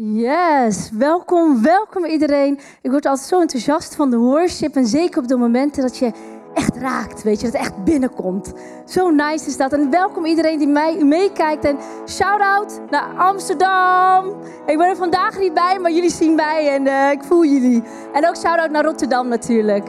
[0.00, 2.58] Yes, welkom, welkom iedereen.
[2.82, 6.12] Ik word altijd zo enthousiast van de worship en zeker op de momenten dat je
[6.54, 8.52] echt raakt, weet je, dat het echt binnenkomt.
[8.84, 9.72] Zo nice is dat.
[9.72, 14.26] En welkom iedereen die mij meekijkt en shout-out naar Amsterdam.
[14.66, 17.82] Ik ben er vandaag niet bij, maar jullie zien mij en uh, ik voel jullie.
[18.12, 19.88] En ook shout-out naar Rotterdam natuurlijk.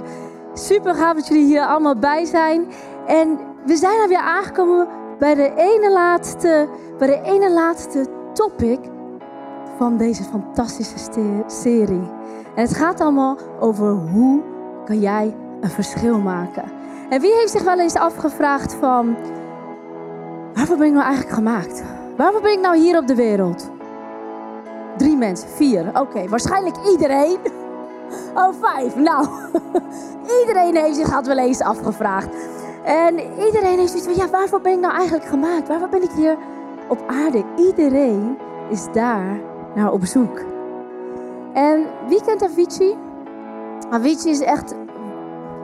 [0.54, 2.68] Super gaaf dat jullie hier allemaal bij zijn.
[3.07, 4.88] En we zijn alweer aangekomen
[5.20, 6.68] bij de ene laatste,
[6.98, 8.80] bij de ene laatste topic
[9.80, 10.98] van deze fantastische
[11.48, 12.10] serie.
[12.56, 14.42] En het gaat allemaal over hoe
[14.86, 16.64] kan jij een verschil maken.
[17.10, 19.15] En wie heeft zich wel eens afgevraagd van,
[20.54, 21.84] waarvoor ben ik nou eigenlijk gemaakt?
[22.18, 23.70] Waarvoor ben ik nou hier op de wereld?
[24.97, 26.00] Drie mensen, vier.
[26.00, 27.37] Oké, waarschijnlijk iedereen.
[28.36, 28.96] Oh, vijf.
[28.96, 29.28] Nou,
[30.42, 32.28] iedereen heeft zich dat wel eens afgevraagd.
[32.84, 35.67] En iedereen heeft zoiets van, ja, waarvoor ben ik nou eigenlijk gemaakt?
[35.67, 36.38] Waarvoor ben ik hier
[36.88, 37.44] op aarde?
[37.58, 38.38] Iedereen
[38.70, 39.39] is daar
[39.75, 40.39] naar op zoek.
[41.53, 42.97] En wie kent Avicii?
[43.89, 44.76] Avicii is echt,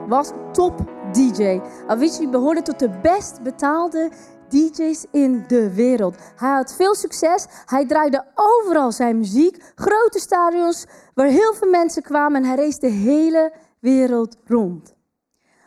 [0.08, 0.74] was top
[1.12, 1.60] DJ.
[1.86, 4.10] Avicii behoorde tot de best betaalde
[4.48, 6.16] DJ's in de wereld.
[6.36, 7.46] Hij had veel succes.
[7.64, 9.72] Hij draaide overal zijn muziek.
[9.74, 12.42] Grote stadions waar heel veel mensen kwamen.
[12.42, 14.94] En hij reed de hele wereld rond.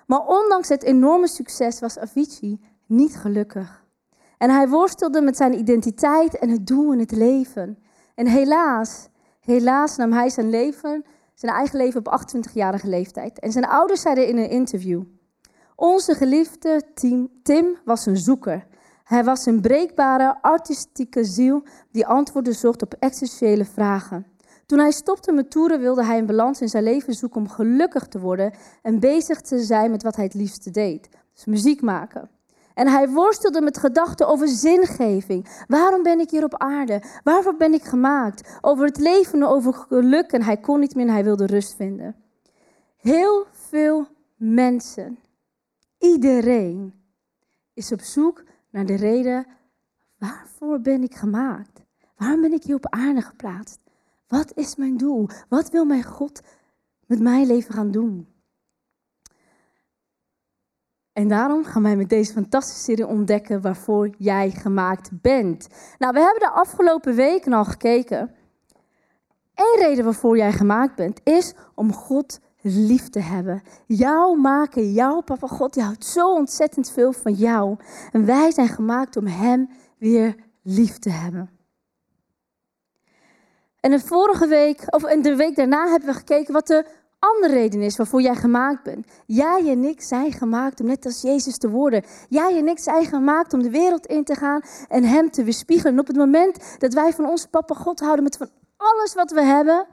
[0.08, 3.86] Maar ondanks het enorme succes was Avicii niet gelukkig.
[4.38, 7.78] En hij worstelde met zijn identiteit en het doel in het leven.
[8.20, 9.08] En helaas,
[9.40, 13.40] helaas nam hij zijn leven, zijn eigen leven op 28-jarige leeftijd.
[13.40, 15.04] En zijn ouders zeiden in een interview:
[15.76, 16.82] Onze geliefde
[17.44, 18.68] Tim, was een zoeker.
[19.04, 24.26] Hij was een breekbare, artistieke ziel die antwoorden zocht op existentiële vragen.
[24.66, 28.08] Toen hij stopte met toeren wilde hij een balans in zijn leven zoeken om gelukkig
[28.08, 31.10] te worden en bezig te zijn met wat hij het liefste deed.
[31.34, 32.30] Dus muziek maken.
[32.80, 35.64] En hij worstelde met gedachten over zingeving.
[35.68, 37.02] Waarom ben ik hier op aarde?
[37.24, 38.58] Waarvoor ben ik gemaakt?
[38.62, 40.32] Over het leven, over geluk.
[40.32, 42.16] En hij kon niet meer en hij wilde rust vinden.
[42.98, 45.20] Heel veel mensen,
[45.98, 46.94] iedereen,
[47.74, 49.48] is op zoek naar de reden,
[50.18, 51.82] waarvoor ben ik gemaakt?
[52.18, 53.80] Waarom ben ik hier op aarde geplaatst?
[54.28, 55.28] Wat is mijn doel?
[55.50, 56.42] Wat wil mijn God
[57.06, 58.28] met mijn leven gaan doen?
[61.20, 65.68] En daarom gaan wij met deze fantastische serie ontdekken waarvoor jij gemaakt bent.
[65.98, 68.36] Nou, we hebben de afgelopen weken al gekeken.
[69.54, 73.62] Eén reden waarvoor jij gemaakt bent, is om God lief te hebben.
[73.86, 77.76] Jou maken, jouw papa God, die houdt zo ontzettend veel van jou.
[78.12, 81.50] En wij zijn gemaakt om Hem weer lief te hebben.
[83.80, 86.86] En de vorige week, of de week daarna, hebben we gekeken wat de
[87.20, 89.08] andere reden is waarvoor jij gemaakt bent.
[89.26, 92.04] Jij en ik zijn gemaakt om net als Jezus te worden.
[92.30, 95.94] Jij en ik zijn gemaakt om de wereld in te gaan en Hem te weerspiegelen.
[95.94, 99.32] En op het moment dat wij van onze papa God houden met van alles wat
[99.32, 99.88] we hebben,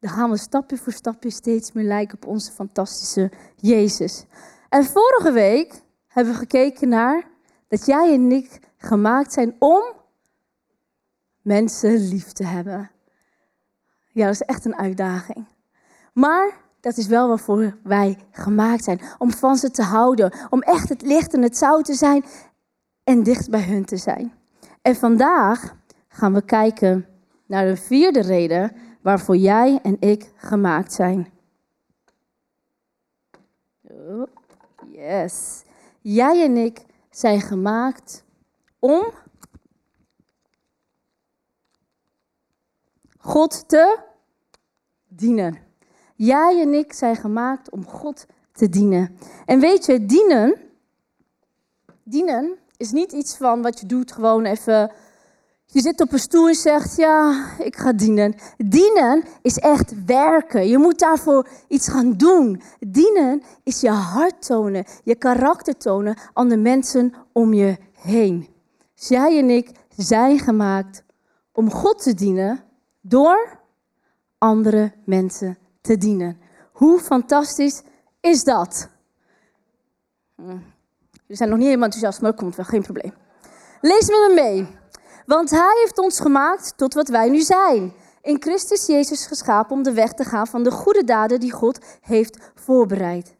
[0.00, 4.24] dan gaan we stapje voor stapje steeds meer lijken op onze fantastische Jezus.
[4.68, 7.28] En vorige week hebben we gekeken naar
[7.68, 9.82] dat jij en ik gemaakt zijn om
[11.42, 12.90] mensen lief te hebben.
[14.14, 15.46] Ja, dat is echt een uitdaging.
[16.12, 19.00] Maar dat is wel waarvoor wij gemaakt zijn.
[19.18, 20.32] Om van ze te houden.
[20.50, 22.24] Om echt het licht en het zout te zijn.
[23.04, 24.32] En dicht bij hun te zijn.
[24.82, 25.76] En vandaag
[26.08, 27.06] gaan we kijken
[27.46, 31.28] naar de vierde reden waarvoor jij en ik gemaakt zijn.
[34.86, 35.62] Yes.
[36.00, 38.24] Jij en ik zijn gemaakt
[38.78, 39.04] om
[43.24, 43.98] God te
[45.08, 45.58] dienen.
[46.14, 49.18] Jij en ik zijn gemaakt om God te dienen.
[49.46, 50.54] En weet je, dienen,
[52.02, 54.92] dienen is niet iets van wat je doet gewoon even.
[55.66, 58.34] Je zit op een stoel en zegt, ja, ik ga dienen.
[58.56, 60.68] Dienen is echt werken.
[60.68, 62.62] Je moet daarvoor iets gaan doen.
[62.78, 68.48] Dienen is je hart tonen, je karakter tonen aan de mensen om je heen.
[68.94, 71.02] Dus jij en ik zijn gemaakt
[71.52, 72.64] om God te dienen
[73.06, 73.58] door
[74.38, 76.38] andere mensen te dienen.
[76.72, 77.82] Hoe fantastisch
[78.20, 78.88] is dat?
[80.34, 80.58] Hm.
[81.26, 83.14] We zijn nog niet helemaal enthousiast, maar dat komt wel, geen probleem.
[83.80, 84.68] Lees met me mee.
[85.26, 87.92] Want Hij heeft ons gemaakt tot wat wij nu zijn.
[88.22, 91.78] In Christus Jezus geschapen om de weg te gaan van de goede daden die God
[92.00, 93.36] heeft voorbereid.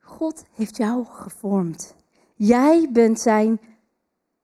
[0.00, 1.94] God heeft jou gevormd.
[2.34, 3.60] Jij bent zijn,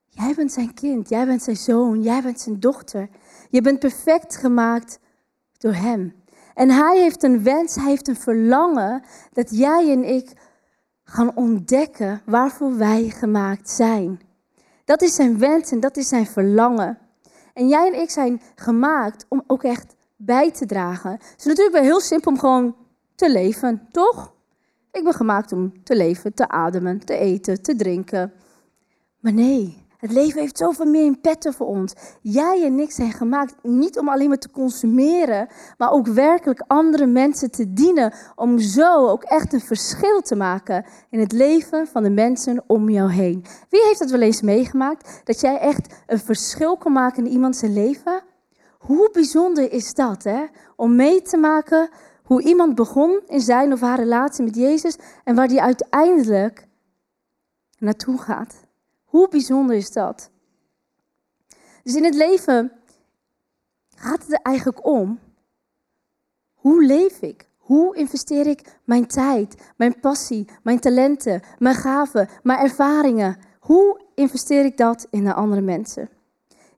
[0.09, 3.09] jij bent zijn kind, jij bent zijn zoon, jij bent zijn dochter.
[3.51, 4.99] Je bent perfect gemaakt
[5.59, 6.15] door Hem.
[6.55, 9.03] En Hij heeft een wens, Hij heeft een verlangen
[9.33, 10.33] dat jij en ik
[11.05, 14.21] gaan ontdekken waarvoor wij gemaakt zijn.
[14.85, 16.99] Dat is zijn wens en dat is zijn verlangen.
[17.55, 21.11] En jij en ik zijn gemaakt om ook echt bij te dragen.
[21.11, 22.77] Het is natuurlijk wel heel simpel om gewoon
[23.15, 24.35] te leven, toch?
[24.93, 28.33] Ik ben gemaakt om te leven, te ademen, te eten, te drinken.
[29.21, 31.93] Maar nee, het leven heeft zoveel meer in petten voor ons.
[32.21, 35.49] Jij en ik zijn gemaakt niet om alleen maar te consumeren,
[35.79, 38.15] maar ook werkelijk andere mensen te dienen.
[38.35, 42.89] Om zo ook echt een verschil te maken in het leven van de mensen om
[42.89, 43.45] jou heen.
[43.69, 45.21] Wie heeft dat wel eens meegemaakt?
[45.25, 48.23] Dat jij echt een verschil kan maken in iemands leven?
[48.79, 50.45] Hoe bijzonder is dat, hè?
[50.77, 51.89] Om mee te maken
[52.23, 56.67] hoe iemand begon in zijn of haar relatie met Jezus en waar die uiteindelijk
[57.79, 58.69] naartoe gaat.
[59.11, 60.31] Hoe bijzonder is dat?
[61.83, 62.73] Dus in het leven
[63.97, 65.19] gaat het er eigenlijk om.
[66.55, 67.49] Hoe leef ik?
[67.57, 73.37] Hoe investeer ik mijn tijd, mijn passie, mijn talenten, mijn gaven, mijn ervaringen?
[73.61, 76.09] Hoe investeer ik dat in de andere mensen?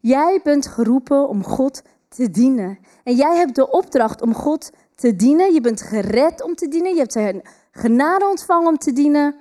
[0.01, 2.79] Jij bent geroepen om God te dienen.
[3.05, 5.53] En jij hebt de opdracht om God te dienen.
[5.53, 6.93] Je bent gered om te dienen.
[6.93, 9.37] Je hebt zijn genade ontvangen om te dienen.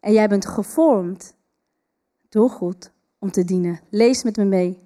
[0.00, 1.38] En jij bent gevormd
[2.30, 3.80] door God om te dienen.
[3.90, 4.78] Lees met me mee.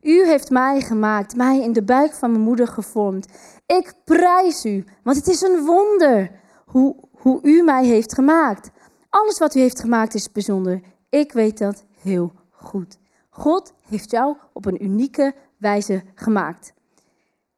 [0.00, 3.26] U heeft mij gemaakt, mij in de buik van mijn moeder gevormd.
[3.66, 6.30] Ik prijs u, want het is een wonder
[6.66, 8.70] hoe, hoe u mij heeft gemaakt.
[9.08, 10.80] Alles wat u heeft gemaakt is bijzonder.
[11.08, 12.98] Ik weet dat heel goed.
[13.30, 16.72] God heeft jou op een unieke wijze gemaakt.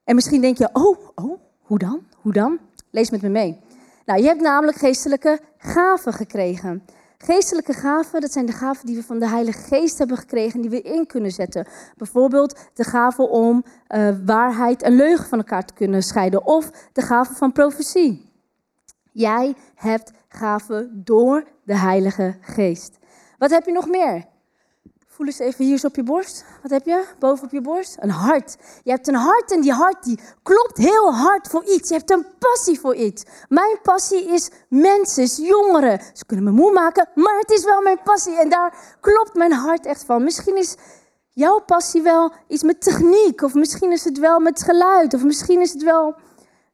[0.05, 2.07] En misschien denk je, oh, oh, hoe dan?
[2.17, 2.59] Hoe dan?
[2.91, 3.61] Lees met me mee.
[4.05, 6.83] Nou, je hebt namelijk geestelijke gaven gekregen.
[7.19, 10.71] Geestelijke gaven, dat zijn de gaven die we van de Heilige Geest hebben gekregen, die
[10.71, 11.67] we in kunnen zetten.
[11.97, 17.03] Bijvoorbeeld de gave om uh, waarheid en leugen van elkaar te kunnen scheiden, of de
[17.03, 18.33] gave van profetie.
[19.13, 22.99] Jij hebt gaven door de Heilige Geest.
[23.39, 24.25] Wat heb je nog meer?
[25.17, 26.45] Voel eens even hier op je borst.
[26.63, 27.97] Wat heb je boven op je borst?
[28.01, 28.57] Een hart.
[28.83, 31.89] Je hebt een hart en die hart die klopt heel hard voor iets.
[31.89, 33.25] Je hebt een passie voor iets.
[33.49, 36.01] Mijn passie is mensen, jongeren.
[36.13, 38.37] Ze kunnen me moe maken, maar het is wel mijn passie.
[38.39, 40.25] En daar klopt mijn hart echt van.
[40.25, 40.77] Misschien is
[41.31, 43.43] jouw passie wel iets met techniek.
[43.43, 45.15] Of misschien is het wel met geluid.
[45.15, 46.15] Of misschien is het wel...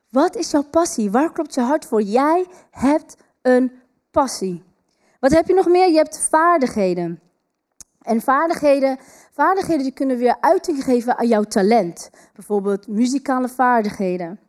[0.08, 1.10] Wat is jouw passie?
[1.10, 2.02] Waar klopt je hart voor?
[2.02, 3.72] Jij hebt een
[4.10, 4.62] passie.
[5.20, 5.88] Wat heb je nog meer?
[5.88, 7.21] Je hebt vaardigheden.
[8.02, 8.98] En vaardigheden,
[9.32, 12.10] vaardigheden die kunnen weer uiting geven aan jouw talent.
[12.34, 14.40] Bijvoorbeeld muzikale vaardigheden.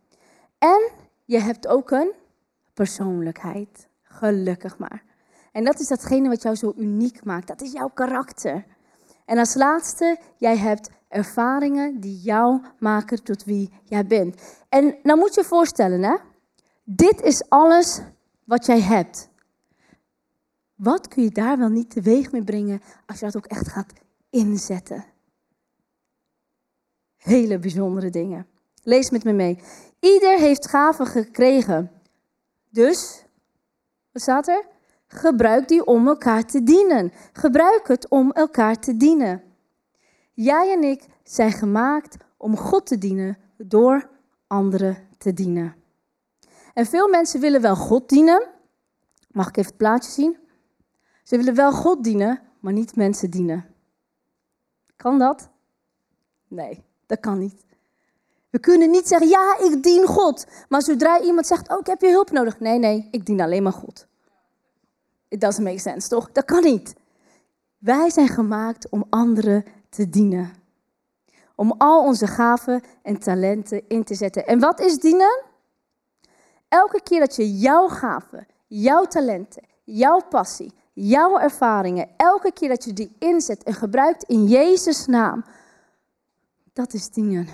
[0.57, 0.91] En
[1.25, 2.11] je hebt ook een
[2.73, 3.87] persoonlijkheid.
[4.03, 5.03] Gelukkig maar.
[5.51, 7.47] En dat is datgene wat jou zo uniek maakt.
[7.47, 8.65] Dat is jouw karakter.
[9.25, 14.41] En als laatste, jij hebt ervaringen die jou maken tot wie jij bent.
[14.69, 16.15] En nou moet je je voorstellen, hè?
[16.83, 18.01] Dit is alles
[18.43, 19.29] wat jij hebt.
[20.75, 23.93] Wat kun je daar wel niet teweeg mee brengen als je dat ook echt gaat
[24.29, 25.05] inzetten?
[27.17, 28.47] Hele bijzondere dingen.
[28.83, 29.59] Lees met me mee.
[29.99, 31.91] Ieder heeft gaven gekregen.
[32.69, 33.25] Dus,
[34.11, 34.65] wat staat er?
[35.07, 37.11] Gebruik die om elkaar te dienen.
[37.33, 39.43] Gebruik het om elkaar te dienen.
[40.33, 44.09] Jij en ik zijn gemaakt om God te dienen door
[44.47, 45.75] anderen te dienen.
[46.73, 48.47] En veel mensen willen wel God dienen.
[49.31, 50.37] Mag ik even het plaatje zien?
[51.23, 53.65] Ze willen wel God dienen, maar niet mensen dienen.
[54.95, 55.49] Kan dat?
[56.47, 57.65] Nee, dat kan niet.
[58.49, 60.45] We kunnen niet zeggen, ja, ik dien God.
[60.69, 62.59] Maar zodra iemand zegt, oh, ik heb je hulp nodig.
[62.59, 64.07] Nee, nee, ik dien alleen maar God.
[65.27, 66.31] It doesn't make sense, toch?
[66.31, 66.95] Dat kan niet.
[67.77, 70.53] Wij zijn gemaakt om anderen te dienen.
[71.55, 74.47] Om al onze gaven en talenten in te zetten.
[74.47, 75.43] En wat is dienen?
[76.67, 82.83] Elke keer dat je jouw gaven, jouw talenten, jouw passie, jouw ervaringen, elke keer dat
[82.83, 85.45] je die inzet en gebruikt in Jezus' naam,
[86.73, 87.47] dat is dienen.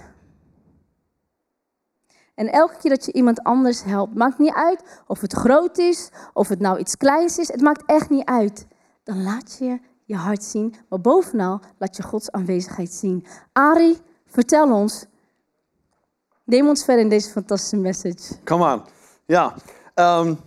[2.36, 6.10] En elke keer dat je iemand anders helpt, maakt niet uit of het groot is,
[6.34, 8.68] of het nou iets kleins is, het maakt echt niet uit.
[9.04, 13.26] Dan laat je je hart zien, maar bovenal laat je Gods aanwezigheid zien.
[13.52, 15.06] Ari, vertel ons.
[16.44, 18.44] Neem ons verder in deze fantastische message.
[18.44, 18.84] Come on.
[19.26, 19.54] Ja.
[19.96, 20.40] Um,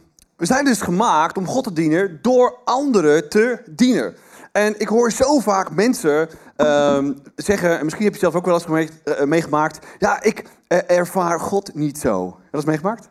[0.43, 4.15] we zijn dus gemaakt om God te dienen door anderen te dienen.
[4.53, 8.55] En ik hoor zo vaak mensen um, zeggen, en misschien heb je zelf ook wel
[8.55, 12.25] eens uh, meegemaakt, ja, ik uh, ervaar God niet zo.
[12.27, 13.09] Heb je dat meegemaakt?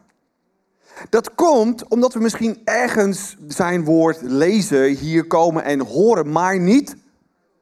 [1.10, 6.96] Dat komt omdat we misschien ergens zijn woord lezen, hier komen en horen, maar niet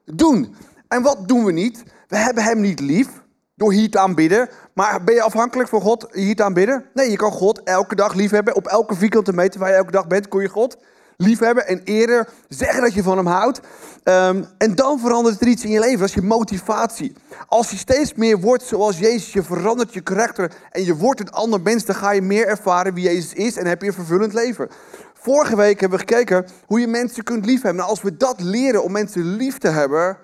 [0.06, 0.56] doen.
[0.88, 1.84] En wat doen we niet?
[2.08, 3.19] We hebben hem niet lief
[3.60, 4.50] door hier te aanbidden.
[4.74, 6.86] Maar ben je afhankelijk van God hier te aanbidden?
[6.94, 8.56] Nee, je kan God elke dag lief hebben.
[8.56, 10.78] Op elke vierkante meter waar je elke dag bent, kun je God
[11.22, 13.60] liefhebben en eerder zeggen dat je van hem houdt.
[14.04, 16.00] Ehm, en dan verandert er iets in je leven.
[16.00, 17.14] Dat is je motivatie.
[17.48, 21.32] Als je steeds meer wordt zoals Jezus, je verandert je karakter en je wordt een
[21.32, 24.34] ander mens, dan ga je meer ervaren wie Jezus is en heb je een vervullend
[24.34, 24.70] leven.
[25.14, 27.76] Vorige week hebben we gekeken hoe je mensen kunt liefhebben.
[27.76, 30.18] Nou, als we dat leren om mensen lief te hebben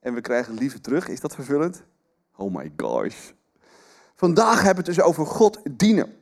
[0.00, 1.82] en we krijgen liefde terug, is dat vervullend?
[2.42, 3.30] Oh my gosh.
[4.14, 6.14] Vandaag hebben we het dus over God dienen.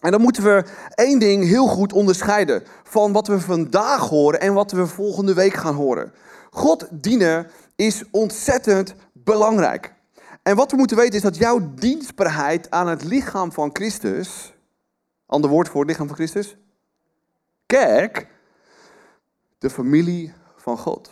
[0.00, 0.64] En dan moeten we
[0.94, 5.54] één ding heel goed onderscheiden van wat we vandaag horen en wat we volgende week
[5.54, 6.12] gaan horen.
[6.50, 9.94] God dienen is ontzettend belangrijk.
[10.42, 14.54] En wat we moeten weten is dat jouw dienstbaarheid aan het lichaam van Christus,
[15.26, 16.56] ander woord voor het lichaam van Christus,
[17.66, 18.26] kerk,
[19.58, 21.10] de familie van God.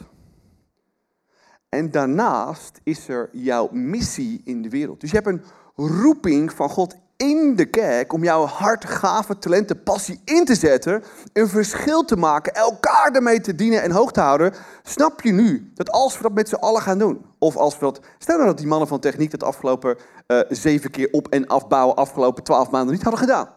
[1.71, 5.00] En daarnaast is er jouw missie in de wereld.
[5.00, 5.43] Dus je hebt een
[5.75, 11.03] roeping van God in de kerk om jouw hart, gaven, talenten, passie in te zetten,
[11.33, 15.71] een verschil te maken, elkaar ermee te dienen en hoog te houden, snap je nu
[15.75, 18.49] dat als we dat met z'n allen gaan doen, of als we dat, stel nou
[18.49, 19.97] dat die mannen van techniek dat afgelopen
[20.27, 23.49] uh, zeven keer op- en afbouwen afgelopen twaalf maanden niet hadden gedaan.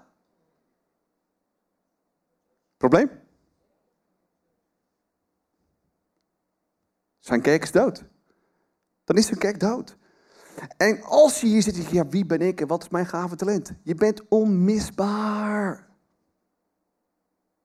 [2.77, 3.22] Probleem?
[7.23, 8.03] Zijn kerk is dood.
[9.03, 9.97] Dan is zijn kerk dood.
[10.77, 13.05] En als je hier zit, zeg je, ja, wie ben ik en wat is mijn
[13.05, 13.71] gave talent?
[13.83, 15.87] Je bent onmisbaar.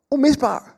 [0.09, 0.75] Onmisbaar.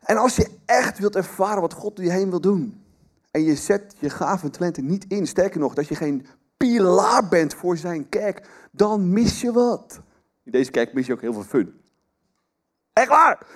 [0.00, 2.84] En als je echt wilt ervaren wat God door je heen wil doen,
[3.30, 7.54] en je zet je gave talenten niet in, sterker nog, dat je geen pilaar bent
[7.54, 10.00] voor zijn kerk, dan mis je wat.
[10.42, 11.80] In deze kerk mis je ook heel veel fun.
[12.92, 13.46] Echt waar!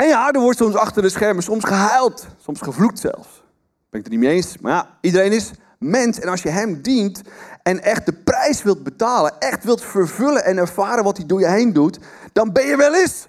[0.00, 3.42] En ja, er wordt soms achter de schermen soms gehuild, soms gevloekt zelfs.
[3.90, 6.20] Ben ik het er niet mee eens, maar ja, iedereen is mens.
[6.20, 7.22] En als je hem dient
[7.62, 11.48] en echt de prijs wilt betalen, echt wilt vervullen en ervaren wat hij door je
[11.48, 11.98] heen doet,
[12.32, 13.28] dan ben je wel eens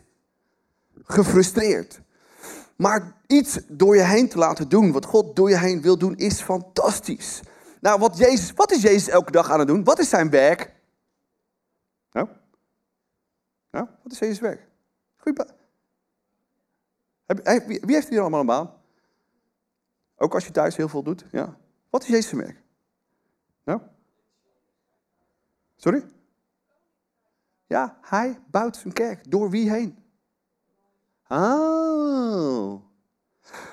[1.03, 2.01] gefrustreerd.
[2.75, 6.15] Maar iets door je heen te laten doen, wat God door je heen wil doen,
[6.15, 7.39] is fantastisch.
[7.81, 9.83] Nou, wat, Jezus, wat is Jezus elke dag aan het doen?
[9.83, 10.73] Wat is zijn werk?
[12.11, 12.27] Nou?
[13.71, 14.67] Nou, wat is Jezus werk?
[15.17, 15.59] Goeie
[17.65, 18.73] Wie heeft hier allemaal een baan?
[20.17, 21.25] Ook als je thuis heel veel doet?
[21.31, 21.57] Ja.
[21.89, 22.61] Wat is Jezus' werk?
[23.63, 23.81] Nou?
[25.75, 26.05] Sorry?
[27.67, 29.31] Ja, hij bouwt zijn kerk.
[29.31, 30.03] Door wie heen?
[31.27, 32.81] Oh.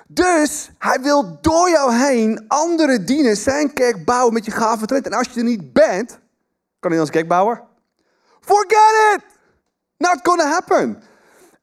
[0.06, 5.06] Dus hij wil door jou heen anderen dienen, zijn kerk bouwen met je gave talent.
[5.06, 6.10] En als je er niet bent,
[6.78, 7.62] kan hij dan zijn kerk bouwen?
[8.40, 9.24] Forget it!
[9.96, 11.02] Not gonna happen.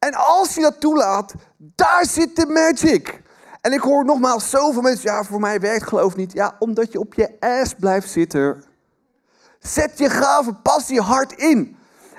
[0.05, 3.21] En als je dat toelaat, daar zit de magic.
[3.61, 6.33] En ik hoor nogmaals zoveel mensen, ja, voor mij werkt geloof niet.
[6.33, 8.63] Ja, omdat je op je ass blijft zitten.
[9.59, 11.77] Zet je gave passie hard in.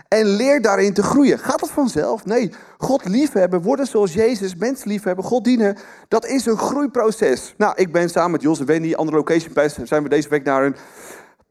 [0.09, 1.39] En leer daarin te groeien.
[1.39, 2.25] Gaat dat vanzelf?
[2.25, 2.53] Nee.
[2.79, 5.77] God liefhebben, worden zoals Jezus, mensen liefhebben, God dienen.
[6.09, 7.55] Dat is een groeiproces.
[7.57, 10.45] Nou, ik ben samen met Jos en Wendy, andere location pastor, zijn we deze week
[10.45, 10.77] naar een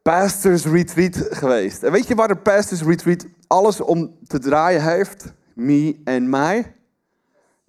[0.01, 1.83] pastors retreat geweest.
[1.83, 5.33] En weet je waar de pastors retreat alles om te draaien heeft?
[5.55, 6.75] Me en mij?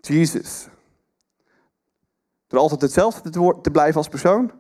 [0.01, 0.69] Jesus
[2.49, 4.53] er altijd hetzelfde te blijven als persoon?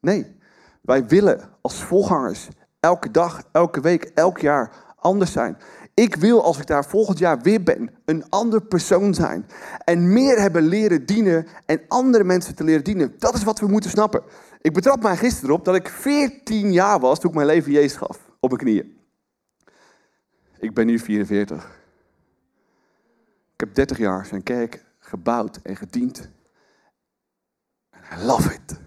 [0.00, 0.36] Nee,
[0.80, 2.48] wij willen als volgangers
[2.80, 5.56] elke dag, elke week, elk jaar anders zijn.
[5.94, 9.46] Ik wil, als ik daar volgend jaar weer ben, een ander persoon zijn.
[9.84, 13.14] En meer hebben leren dienen en andere mensen te leren dienen.
[13.18, 14.22] Dat is wat we moeten snappen.
[14.60, 17.96] Ik betrap mij gisteren erop dat ik 14 jaar was toen ik mijn leven Jezus
[17.96, 18.30] gaf.
[18.40, 18.98] Op mijn knieën.
[20.58, 21.79] Ik ben nu 44.
[23.60, 26.30] Ik heb 30 jaar zijn kerk gebouwd en gediend
[27.94, 28.80] I love it.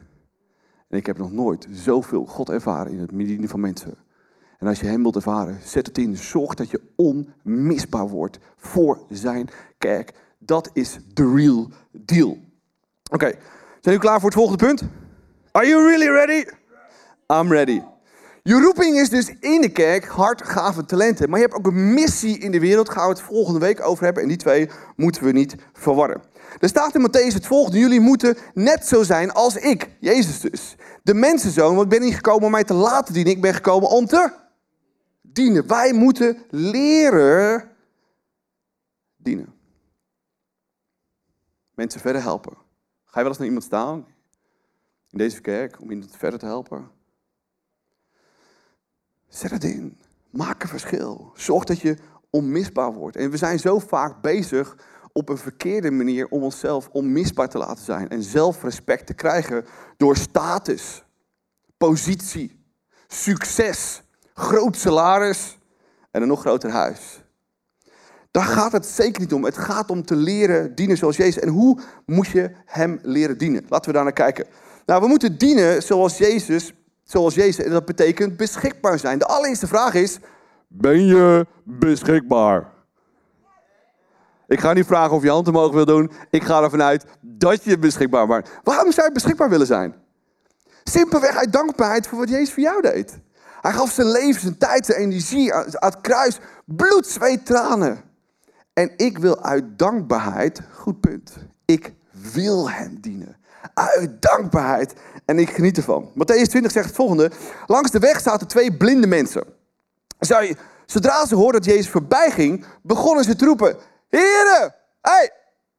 [0.89, 3.95] En ik heb nog nooit zoveel God ervaren in het bedienen van mensen.
[4.59, 6.17] En als je hem wilt ervaren, zet het in.
[6.17, 10.13] Zorg dat je onmisbaar wordt voor zijn kerk.
[10.37, 12.37] Dat is the real deal.
[13.11, 13.39] Oké, zijn
[13.81, 14.83] jullie klaar voor het volgende punt?
[15.51, 16.45] Are you really ready?
[17.27, 17.81] I'm ready.
[18.45, 21.29] Je roeping is dus in de kerk hart, gave talenten.
[21.29, 22.89] Maar je hebt ook een missie in de wereld.
[22.89, 24.23] Gaan we het volgende week over hebben.
[24.23, 26.23] En die twee moeten we niet verwarren.
[26.59, 27.79] Er staat in Matthäus het volgende.
[27.79, 29.89] Jullie moeten net zo zijn als ik.
[29.99, 30.75] Jezus dus.
[31.03, 33.33] De mensenzoon, want ik ben niet gekomen om mij te laten dienen.
[33.33, 34.33] Ik ben gekomen om te
[35.21, 35.67] dienen.
[35.67, 37.69] Wij moeten leren
[39.15, 39.53] dienen.
[41.75, 42.53] Mensen verder helpen.
[43.05, 44.05] Ga je wel eens naar iemand staan
[45.09, 47.01] in deze kerk om iemand verder te helpen?
[49.33, 49.97] Zet het in.
[50.29, 51.31] Maak een verschil.
[51.35, 51.97] Zorg dat je
[52.29, 53.15] onmisbaar wordt.
[53.15, 54.77] En we zijn zo vaak bezig
[55.11, 58.09] op een verkeerde manier om onszelf onmisbaar te laten zijn.
[58.09, 59.65] En zelfrespect te krijgen
[59.97, 61.03] door status,
[61.77, 62.65] positie,
[63.07, 64.01] succes,
[64.33, 65.57] groot salaris
[66.11, 67.23] en een nog groter huis.
[68.31, 69.43] Daar gaat het zeker niet om.
[69.43, 71.39] Het gaat om te leren dienen zoals Jezus.
[71.39, 73.65] En hoe moet je hem leren dienen?
[73.69, 74.45] Laten we daar naar kijken.
[74.85, 76.73] Nou, we moeten dienen zoals Jezus,
[77.03, 77.65] zoals Jezus.
[77.65, 79.19] En dat betekent beschikbaar zijn.
[79.19, 80.19] De allereerste vraag is:
[80.67, 82.71] ben je beschikbaar?
[84.47, 86.11] Ik ga niet vragen of je hand omhoog wil doen.
[86.29, 88.49] Ik ga ervan uit dat je beschikbaar bent.
[88.63, 89.95] Waarom zou je beschikbaar willen zijn?
[90.83, 93.19] Simpelweg uit dankbaarheid voor wat Jezus voor jou deed.
[93.61, 96.39] Hij gaf zijn leven, zijn tijd, zijn energie aan het kruis.
[96.65, 98.01] Bloed, zweet, tranen.
[98.73, 101.33] En ik wil uit dankbaarheid, goed punt,
[101.65, 103.37] ik wil hem dienen.
[103.73, 104.93] Uit dankbaarheid.
[105.25, 106.11] En ik geniet ervan.
[106.11, 107.31] Matthäus 20 zegt het volgende.
[107.67, 109.43] Langs de weg zaten twee blinde mensen.
[110.85, 113.77] Zodra ze hoorden dat Jezus voorbij ging, begonnen ze te roepen.
[114.09, 115.31] Heren, hey,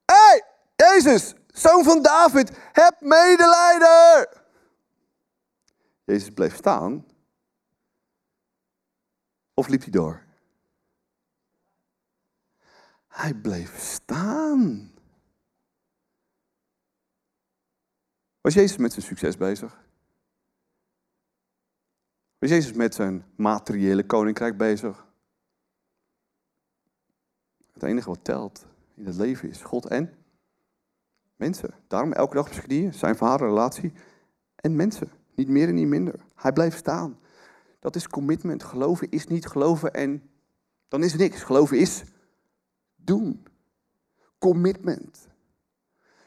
[0.05, 0.43] hey,
[0.77, 4.29] Jezus, zoon van David, heb medelijden.
[6.05, 7.07] Jezus bleef staan.
[9.55, 10.23] Of liep hij door?
[13.09, 14.94] Hij bleef staan.
[18.45, 19.85] Was Jezus met zijn succes bezig?
[22.39, 25.07] Was Jezus met zijn materiële koninkrijk bezig?
[27.73, 30.15] Het enige wat telt in het leven is God en
[31.37, 31.75] mensen.
[31.87, 33.93] Daarom elke dag op zijn knieën, zijn vader, relatie
[34.57, 35.11] en mensen.
[35.35, 36.21] Niet meer en niet minder.
[36.35, 37.19] Hij blijft staan.
[37.79, 38.63] Dat is commitment.
[38.63, 40.31] Geloven is niet geloven en
[40.89, 41.43] dan is niks.
[41.43, 42.05] Geloven is
[42.97, 43.47] doen.
[44.39, 45.29] Commitment.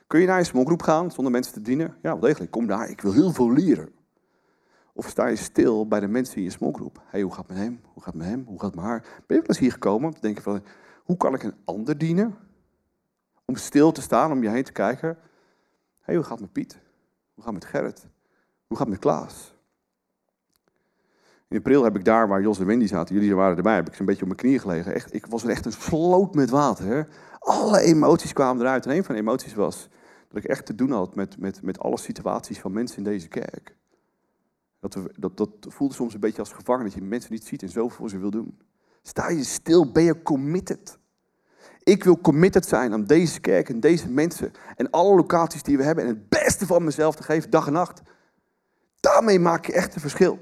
[0.07, 1.95] Kun je naar een smokgroep gaan zonder mensen te dienen?
[2.01, 2.51] Ja, wel degelijk.
[2.51, 3.89] Kom daar, ik wil heel veel leren.
[4.93, 6.95] Of sta je stil bij de mensen in je smokgroep?
[6.95, 7.81] Hé, hey, hoe gaat het met hem?
[7.93, 8.43] Hoe gaat het met hem?
[8.45, 8.99] Hoe gaat het met haar?
[9.01, 10.63] Ben je wel eens hier gekomen om te denken van,
[11.03, 12.35] hoe kan ik een ander dienen?
[13.45, 15.09] Om stil te staan, om je heen te kijken.
[15.09, 15.17] Hé,
[16.01, 16.79] hey, hoe gaat het met Piet?
[17.33, 18.07] Hoe gaat het met Gerrit?
[18.67, 19.55] Hoe gaat het met Klaas?
[21.47, 23.99] In april heb ik daar waar Jos en Wendy zaten, jullie waren erbij, heb ik
[23.99, 24.93] een beetje op mijn knieën gelegen.
[24.93, 27.07] Echt, ik was er echt een sloot met water.
[27.39, 28.85] Alle emoties kwamen eruit.
[28.85, 29.89] En een van de emoties was
[30.27, 33.27] dat ik echt te doen had met, met, met alle situaties van mensen in deze
[33.27, 33.75] kerk.
[34.79, 37.62] Dat, we, dat, dat voelde soms een beetje als gevangen, dat je mensen niet ziet
[37.62, 38.59] en zoveel voor ze wil doen.
[39.01, 40.98] Sta je stil, ben je committed.
[41.83, 45.83] Ik wil committed zijn aan deze kerk en deze mensen en alle locaties die we
[45.83, 48.01] hebben en het beste van mezelf te geven, dag en nacht.
[49.00, 50.40] Daarmee maak je echt een verschil.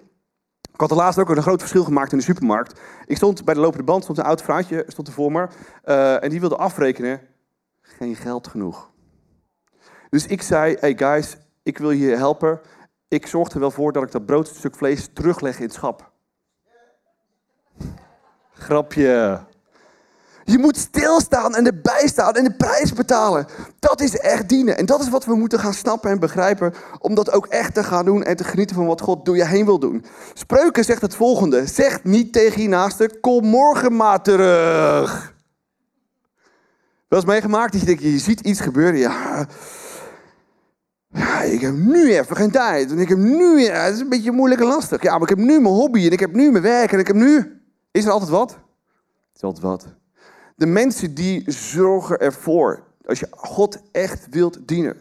[0.73, 2.79] Ik had er laatst ook een groot verschil gemaakt in de supermarkt.
[3.05, 5.47] Ik stond bij de lopende band, stond een oud vrouwtje stond er voor me.
[5.85, 7.21] Uh, en die wilde afrekenen.
[7.81, 8.91] Geen geld genoeg.
[10.09, 12.59] Dus ik zei, hey guys, ik wil je helpen.
[13.07, 16.11] Ik zorg er wel voor dat ik dat broodstuk vlees terugleg in het schap.
[18.53, 19.43] Grapje.
[20.43, 23.47] Je moet stilstaan en erbij staan en de prijs betalen.
[23.79, 24.77] Dat is echt dienen.
[24.77, 26.73] En dat is wat we moeten gaan snappen en begrijpen.
[26.99, 29.45] Om dat ook echt te gaan doen en te genieten van wat God door je
[29.45, 30.05] heen wil doen.
[30.33, 31.67] Spreuken zegt het volgende.
[31.67, 35.33] Zeg niet tegen je naaste, kom morgen maar terug.
[37.07, 38.99] Wel eens meegemaakt dat je denkt, je ziet iets gebeuren.
[38.99, 39.47] Ja,
[41.15, 42.91] ja, ik heb nu even geen tijd.
[42.91, 45.01] En ik heb nu, ja, het is een beetje moeilijk en lastig.
[45.01, 47.07] Ja, maar ik heb nu mijn hobby en ik heb nu mijn werk en ik
[47.07, 47.61] heb nu...
[47.91, 48.51] Is er altijd wat?
[48.51, 48.57] Er
[49.35, 49.85] is altijd wat.
[50.55, 54.97] De mensen die zorgen ervoor, als je God echt wilt dienen,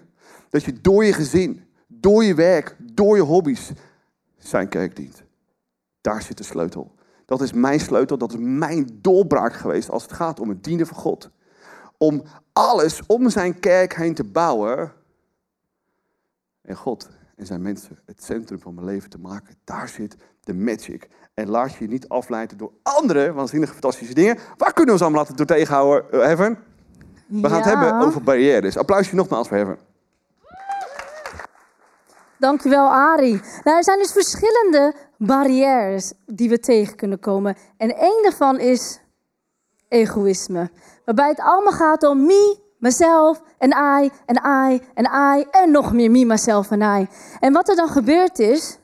[0.50, 3.72] dat je door je gezin, door je werk, door je hobby's
[4.38, 5.22] zijn kerk dient.
[6.00, 6.94] Daar zit de sleutel.
[7.26, 10.86] Dat is mijn sleutel, dat is mijn doorbraak geweest als het gaat om het dienen
[10.86, 11.30] van God.
[11.98, 12.22] Om
[12.52, 14.92] alles om zijn kerk heen te bouwen
[16.64, 19.54] en God en zijn mensen het centrum van mijn leven te maken.
[19.64, 21.08] Daar zit de magic.
[21.34, 24.38] En laat je niet afleiden door andere waanzinnige, fantastische dingen.
[24.56, 26.58] Waar kunnen we ons allemaal laten door tegenhouden, uh, Heaven?
[27.26, 28.76] We gaan het hebben over barrières.
[28.76, 29.78] Applausje nogmaals voor Heaven.
[32.38, 33.40] Dankjewel, Ari.
[33.64, 37.56] Nou, er zijn dus verschillende barrières die we tegen kunnen komen.
[37.76, 39.00] En één daarvan is
[39.88, 40.70] egoïsme.
[41.04, 44.36] Waarbij het allemaal gaat om me, mezelf en I en
[44.70, 45.04] I en
[45.38, 47.06] I en nog meer me, mezelf en I.
[47.40, 48.78] En wat er dan gebeurt is,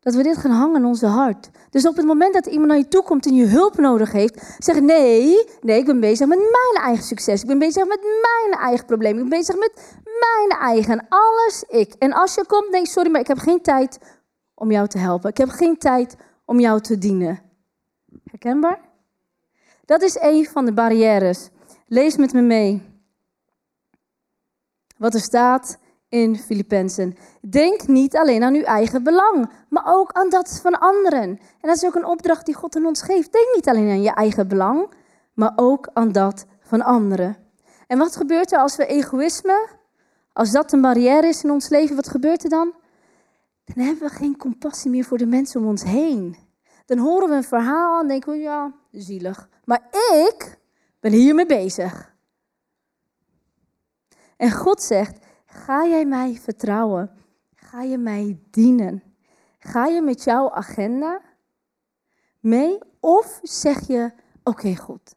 [0.00, 1.50] dat we dit gaan hangen in onze hart.
[1.70, 4.56] Dus op het moment dat iemand naar je toe komt en je hulp nodig heeft,
[4.58, 7.40] zeg nee, nee, ik ben bezig met mijn eigen succes.
[7.40, 9.12] Ik ben bezig met mijn eigen probleem.
[9.12, 9.72] Ik ben bezig met
[10.04, 11.94] mijn eigen, alles ik.
[11.98, 13.98] En als je komt, nee, sorry, maar ik heb geen tijd
[14.54, 15.30] om jou te helpen.
[15.30, 17.42] Ik heb geen tijd om jou te dienen.
[18.24, 18.93] Herkenbaar?
[19.84, 21.48] Dat is een van de barrières.
[21.86, 22.82] Lees met me mee.
[24.96, 27.16] Wat er staat in Filippenzen.
[27.40, 31.22] Denk niet alleen aan uw eigen belang, maar ook aan dat van anderen.
[31.28, 33.32] En dat is ook een opdracht die God aan ons geeft.
[33.32, 34.92] Denk niet alleen aan je eigen belang,
[35.34, 37.36] maar ook aan dat van anderen.
[37.86, 39.68] En wat gebeurt er als we egoïsme,
[40.32, 42.72] als dat een barrière is in ons leven, wat gebeurt er dan?
[43.64, 46.36] Dan hebben we geen compassie meer voor de mensen om ons heen.
[46.84, 49.48] Dan horen we een verhaal en denken we, ja, zielig.
[49.64, 49.88] Maar
[50.28, 50.58] ik
[51.00, 52.14] ben hiermee bezig.
[54.36, 57.10] En God zegt, ga jij mij vertrouwen?
[57.54, 59.02] Ga je mij dienen?
[59.58, 61.20] Ga je met jouw agenda
[62.40, 62.78] mee?
[63.00, 65.14] Of zeg je, oké God,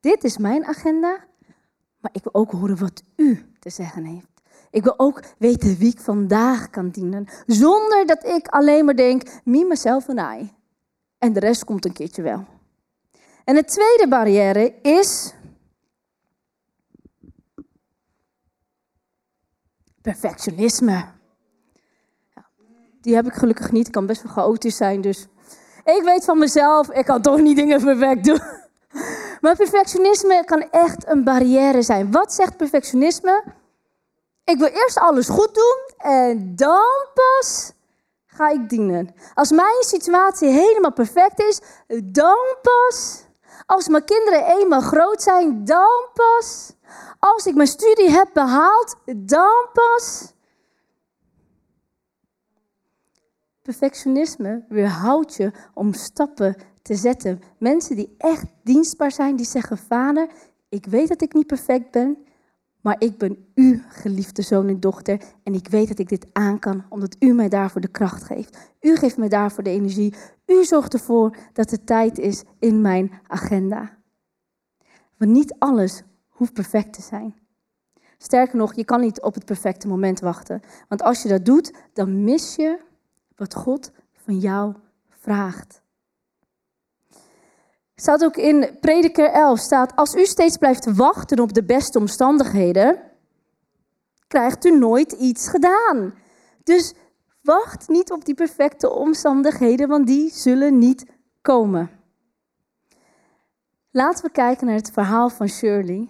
[0.00, 1.24] dit is mijn agenda,
[2.00, 4.28] maar ik wil ook horen wat u te zeggen heeft.
[4.70, 7.26] Ik wil ook weten wie ik vandaag kan dienen.
[7.46, 10.52] Zonder dat ik alleen maar denk, me, mezelf en I.
[11.20, 12.44] En de rest komt een keertje wel.
[13.44, 15.34] En de tweede barrière is
[20.02, 21.04] perfectionisme.
[23.00, 23.86] die heb ik gelukkig niet.
[23.86, 25.26] Ik kan best wel chaotisch zijn, dus
[25.84, 28.40] ik weet van mezelf, ik kan toch niet dingen perfect doen.
[29.40, 32.10] Maar perfectionisme kan echt een barrière zijn.
[32.10, 33.44] Wat zegt perfectionisme?
[34.44, 37.72] Ik wil eerst alles goed doen en dan pas
[38.40, 39.14] ga ik dienen.
[39.34, 41.60] Als mijn situatie helemaal perfect is,
[42.04, 43.24] dan pas.
[43.66, 46.72] Als mijn kinderen eenmaal groot zijn, dan pas.
[47.18, 50.32] Als ik mijn studie heb behaald, dan pas.
[53.62, 57.42] Perfectionisme weerhoudt je om stappen te zetten.
[57.58, 60.28] Mensen die echt dienstbaar zijn, die zeggen: Vader,
[60.68, 62.26] ik weet dat ik niet perfect ben,
[62.80, 66.58] maar ik ben uw geliefde zoon en dochter en ik weet dat ik dit aan
[66.58, 68.58] kan, omdat u mij daarvoor de kracht geeft.
[68.80, 70.14] U geeft mij daarvoor de energie.
[70.46, 73.98] U zorgt ervoor dat er tijd is in mijn agenda.
[75.16, 77.34] Want niet alles hoeft perfect te zijn.
[78.18, 80.60] Sterker nog, je kan niet op het perfecte moment wachten.
[80.88, 82.78] Want als je dat doet, dan mis je
[83.36, 84.74] wat God van jou
[85.08, 85.82] vraagt.
[88.00, 93.00] Staat ook in Prediker 11, staat, als u steeds blijft wachten op de beste omstandigheden,
[94.26, 96.14] krijgt u nooit iets gedaan.
[96.64, 96.94] Dus
[97.42, 101.04] wacht niet op die perfecte omstandigheden, want die zullen niet
[101.42, 101.90] komen.
[103.90, 106.08] Laten we kijken naar het verhaal van Shirley,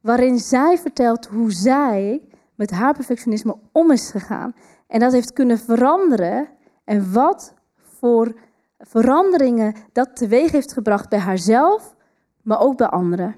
[0.00, 4.54] waarin zij vertelt hoe zij met haar perfectionisme om is gegaan.
[4.86, 6.48] En dat heeft kunnen veranderen
[6.84, 7.54] en wat
[7.98, 8.34] voor
[8.80, 11.94] veranderingen dat teweeg heeft gebracht bij haarzelf,
[12.42, 13.34] maar ook bij anderen.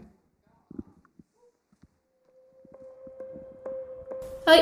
[4.45, 4.61] Hoi,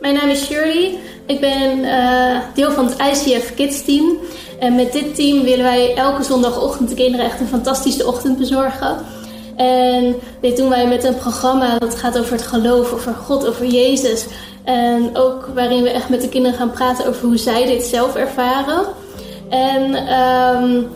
[0.00, 0.98] mijn naam is Shirley.
[1.26, 4.18] Ik ben uh, deel van het ICF Kids team.
[4.58, 8.96] En met dit team willen wij elke zondagochtend de kinderen echt een fantastische ochtend bezorgen.
[9.56, 13.66] En dit doen wij met een programma dat gaat over het geloof, over God, over
[13.66, 14.26] Jezus.
[14.64, 18.14] En ook waarin we echt met de kinderen gaan praten over hoe zij dit zelf
[18.14, 18.86] ervaren.
[19.50, 20.88] En um,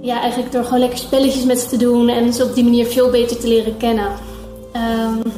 [0.00, 2.86] ja, eigenlijk door gewoon lekker spelletjes met ze te doen en ze op die manier
[2.86, 4.08] veel beter te leren kennen.
[4.76, 5.32] Um,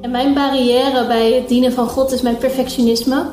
[0.00, 3.24] en mijn barrière bij het dienen van God is mijn perfectionisme.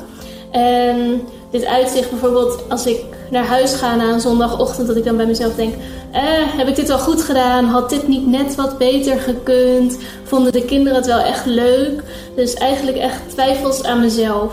[0.50, 5.16] En dit uitzicht bijvoorbeeld als ik naar huis ga na een zondagochtend, dat ik dan
[5.16, 5.74] bij mezelf denk:
[6.12, 6.22] eh,
[6.56, 7.64] heb ik dit wel goed gedaan?
[7.64, 9.98] Had dit niet net wat beter gekund?
[10.24, 12.02] Vonden de kinderen het wel echt leuk?
[12.36, 14.52] Dus eigenlijk echt twijfels aan mezelf.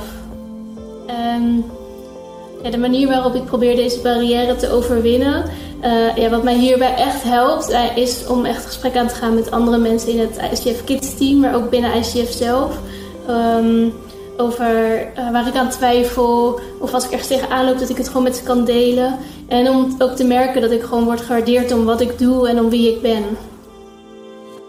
[1.08, 1.66] En
[2.72, 5.44] de manier waarop ik probeer deze barrière te overwinnen,
[5.84, 9.36] uh, ja, wat mij hierbij echt helpt, uh, is om echt gesprek aan te gaan
[9.36, 12.78] met andere mensen in het ICF Kids team, maar ook binnen ICF zelf.
[13.30, 13.94] Um,
[14.38, 16.60] over uh, waar ik aan twijfel.
[16.80, 19.18] Of als ik ergens tegenaan loop, dat ik het gewoon met ze kan delen.
[19.48, 22.60] En om ook te merken dat ik gewoon word gewaardeerd om wat ik doe en
[22.60, 23.24] om wie ik ben.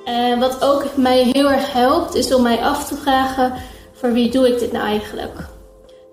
[0.05, 3.53] En wat ook mij heel erg helpt, is om mij af te vragen:
[3.93, 5.55] voor wie doe ik dit nou eigenlijk?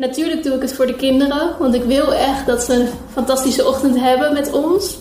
[0.07, 3.67] Natuurlijk doe ik het voor de kinderen, want ik wil echt dat ze een fantastische
[3.67, 4.97] ochtend hebben met ons.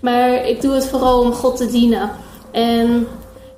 [0.00, 2.10] Maar ik doe het vooral om God te dienen.
[2.50, 3.06] En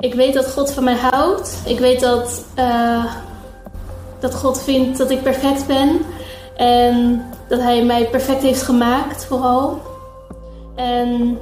[0.01, 1.63] ik weet dat God van mij houdt.
[1.67, 2.45] Ik weet dat.
[2.59, 3.05] Uh,
[4.21, 6.01] dat God vindt dat ik perfect ben.
[6.57, 9.81] En dat Hij mij perfect heeft gemaakt, vooral.
[10.75, 11.39] En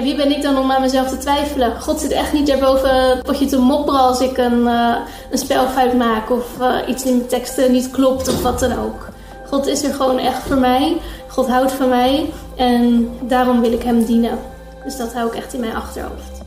[0.00, 1.80] wie ben ik dan om aan mezelf te twijfelen?
[1.80, 4.96] God zit echt niet daarboven het potje te mopperen als ik een, uh,
[5.30, 9.08] een spelfout maak of uh, iets in mijn teksten niet klopt of wat dan ook.
[9.48, 10.96] God is er gewoon echt voor mij.
[11.28, 14.38] God houdt van mij en daarom wil ik Hem dienen.
[14.84, 16.40] Dus dat hou ik echt in mijn achterhoofd.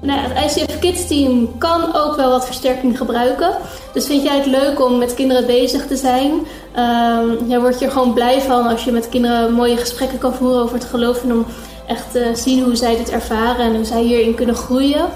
[0.00, 3.50] Nou, het ICF Kids team kan ook wel wat versterking gebruiken.
[3.92, 6.30] Dus vind jij het leuk om met kinderen bezig te zijn?
[7.50, 10.62] Um, word je er gewoon blij van als je met kinderen mooie gesprekken kan voeren
[10.62, 11.22] over het geloof.
[11.22, 11.46] En om
[11.86, 15.08] echt te zien hoe zij dit ervaren en hoe zij hierin kunnen groeien.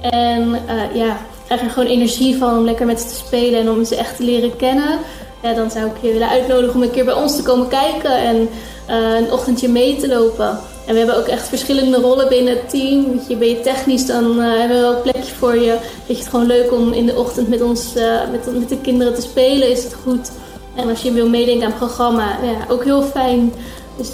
[0.00, 3.70] En uh, ja, krijg er gewoon energie van om lekker met ze te spelen en
[3.70, 4.98] om ze echt te leren kennen.
[5.42, 8.18] Ja, dan zou ik je willen uitnodigen om een keer bij ons te komen kijken
[8.18, 8.48] en
[8.90, 10.58] uh, een ochtendje mee te lopen.
[10.86, 13.20] En we hebben ook echt verschillende rollen binnen het team.
[13.28, 15.76] Je, ben je technisch, dan hebben we wel een plekje voor je.
[15.80, 17.92] Vind je het gewoon leuk om in de ochtend met ons,
[18.30, 19.70] met, met de kinderen te spelen?
[19.70, 20.30] Is het goed
[20.74, 23.52] En als je wil meedenken aan het programma, ja, ook heel fijn.
[23.96, 24.08] Dus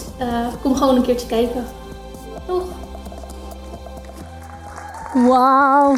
[0.62, 1.64] kom gewoon een keertje kijken.
[5.14, 5.96] Wauw.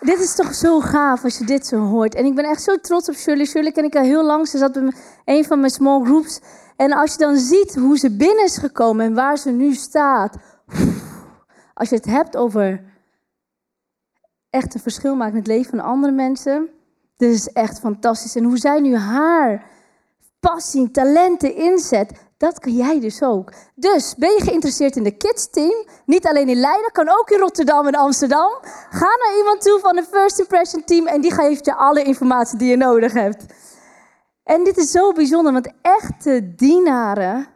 [0.00, 2.14] Dit is toch zo gaaf als je dit zo hoort.
[2.14, 3.44] En ik ben echt zo trots op Shirley.
[3.44, 4.48] Shirley ken ik al heel lang.
[4.48, 4.92] Ze zat bij
[5.24, 6.40] een van mijn small groups.
[6.76, 10.36] En als je dan ziet hoe ze binnen is gekomen en waar ze nu staat.
[11.74, 12.84] Als je het hebt over
[14.50, 16.68] echt een verschil maken in het leven van andere mensen.
[17.16, 18.36] Dit is echt fantastisch.
[18.36, 19.66] En hoe zij nu haar
[20.40, 22.12] passie, talenten inzet,
[22.44, 23.52] dat kan jij dus ook.
[23.74, 25.86] Dus ben je geïnteresseerd in de kids team?
[26.06, 28.58] Niet alleen in Leiden, kan ook in Rotterdam en Amsterdam.
[28.90, 32.58] Ga naar iemand toe van de First Impression team en die geeft je alle informatie
[32.58, 33.44] die je nodig hebt.
[34.42, 37.46] En dit is zo bijzonder, want echte dienaren,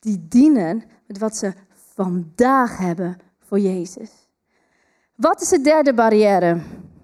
[0.00, 1.52] die dienen met wat ze
[1.94, 4.10] vandaag hebben voor Jezus.
[5.14, 6.60] Wat is de derde barrière?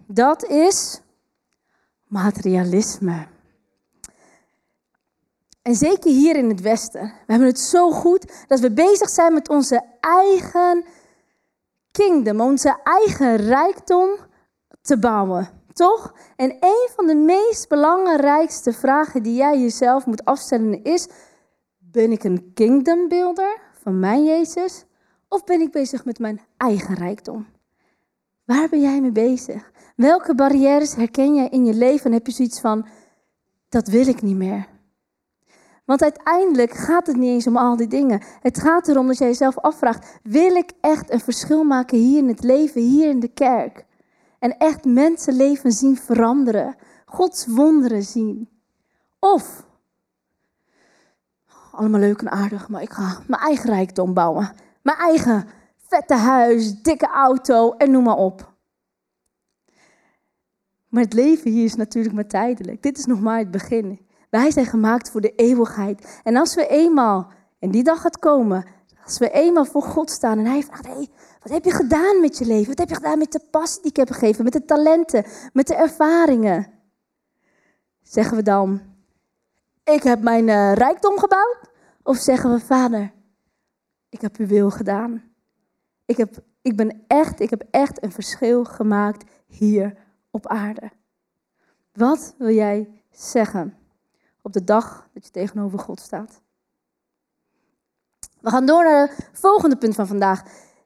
[0.07, 1.01] Dat is
[2.07, 3.32] materialisme.
[5.63, 7.03] En zeker hier in het Westen.
[7.03, 10.85] We hebben het zo goed dat we bezig zijn met onze eigen
[11.91, 14.11] kingdom, onze eigen rijkdom
[14.81, 15.49] te bouwen.
[15.73, 16.15] Toch?
[16.37, 21.09] En een van de meest belangrijkste vragen die jij jezelf moet afstellen is:
[21.79, 24.85] ben ik een kingdom builder van mijn Jezus?
[25.29, 27.47] Of ben ik bezig met mijn eigen rijkdom?
[28.45, 29.71] Waar ben jij mee bezig?
[29.97, 32.87] Welke barrières herken jij in je leven en heb je zoiets van:
[33.69, 34.67] dat wil ik niet meer?
[35.85, 38.23] Want uiteindelijk gaat het niet eens om al die dingen.
[38.41, 42.29] Het gaat erom dat jij jezelf afvraagt: wil ik echt een verschil maken hier in
[42.29, 43.85] het leven, hier in de kerk?
[44.39, 48.49] En echt mensenlevens zien veranderen, Gods wonderen zien.
[49.19, 49.67] Of,
[51.73, 54.53] allemaal leuk en aardig, maar ik ga mijn eigen rijkdom bouwen.
[54.83, 58.53] Mijn eigen vette huis, dikke auto en noem maar op.
[60.89, 62.83] Maar het leven hier is natuurlijk maar tijdelijk.
[62.83, 64.07] Dit is nog maar het begin.
[64.33, 66.21] Wij zijn gemaakt voor de eeuwigheid.
[66.23, 68.65] En als we eenmaal, en die dag gaat komen,
[69.05, 71.09] als we eenmaal voor God staan en Hij vraagt: hey,
[71.43, 72.69] wat heb je gedaan met je leven?
[72.69, 75.67] Wat heb je gedaan met de passie die ik heb gegeven, met de talenten, met
[75.67, 76.67] de ervaringen?
[78.03, 78.81] Zeggen we dan:
[79.85, 81.59] Ik heb mijn uh, rijkdom gebouwd?
[82.03, 83.13] Of zeggen we: Vader,
[84.09, 85.23] ik heb uw wil gedaan.
[86.05, 89.97] Ik heb, ik ben echt, ik heb echt een verschil gemaakt hier
[90.31, 90.91] op aarde.
[91.93, 93.77] Wat wil jij zeggen?
[94.43, 96.41] Op de dag dat je tegenover God staat.
[98.41, 100.43] We gaan door naar het volgende punt van vandaag.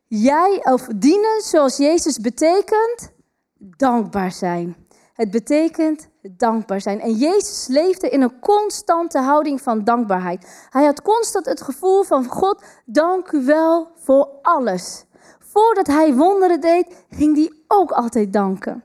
[0.07, 3.12] Jij of dienen zoals Jezus betekent
[3.59, 4.77] dankbaar zijn.
[5.12, 7.01] Het betekent dankbaar zijn.
[7.01, 10.66] En Jezus leefde in een constante houding van dankbaarheid.
[10.71, 15.05] Hij had constant het gevoel van God, dank u wel voor alles.
[15.38, 18.85] Voordat hij wonderen deed, ging hij ook altijd danken.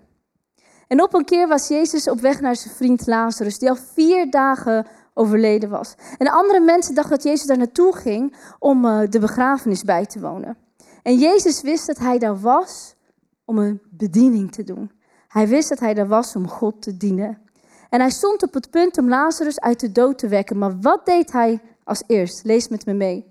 [0.91, 4.31] En op een keer was Jezus op weg naar zijn vriend Lazarus, die al vier
[4.31, 5.95] dagen overleden was.
[6.17, 10.19] En andere mensen dachten dat Jezus daar naartoe ging om uh, de begrafenis bij te
[10.19, 10.57] wonen.
[11.03, 12.95] En Jezus wist dat hij daar was
[13.45, 14.91] om een bediening te doen.
[15.27, 17.37] Hij wist dat hij daar was om God te dienen.
[17.89, 20.57] En hij stond op het punt om Lazarus uit de dood te wekken.
[20.57, 22.43] Maar wat deed hij als eerst?
[22.43, 23.25] Lees met me mee.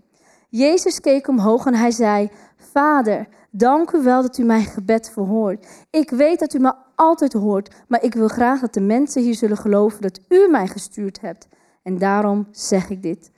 [0.49, 5.67] Jezus keek omhoog en hij zei: Vader, dank u wel dat u mijn gebed verhoort.
[5.91, 9.35] Ik weet dat u me altijd hoort, maar ik wil graag dat de mensen hier
[9.35, 11.49] zullen geloven dat u mij gestuurd hebt.
[11.83, 13.31] En daarom zeg ik dit.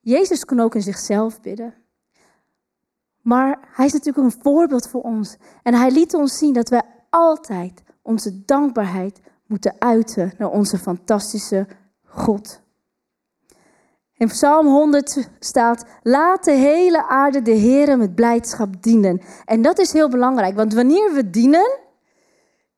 [0.00, 1.74] Jezus kon ook in zichzelf bidden.
[3.22, 5.36] Maar hij is natuurlijk een voorbeeld voor ons.
[5.62, 11.66] En hij liet ons zien dat wij altijd onze dankbaarheid moeten uiten naar onze fantastische
[12.04, 12.60] God.
[14.14, 19.20] In Psalm 100 staat: Laat de hele aarde de Heer met blijdschap dienen.
[19.44, 21.78] En dat is heel belangrijk, want wanneer we dienen,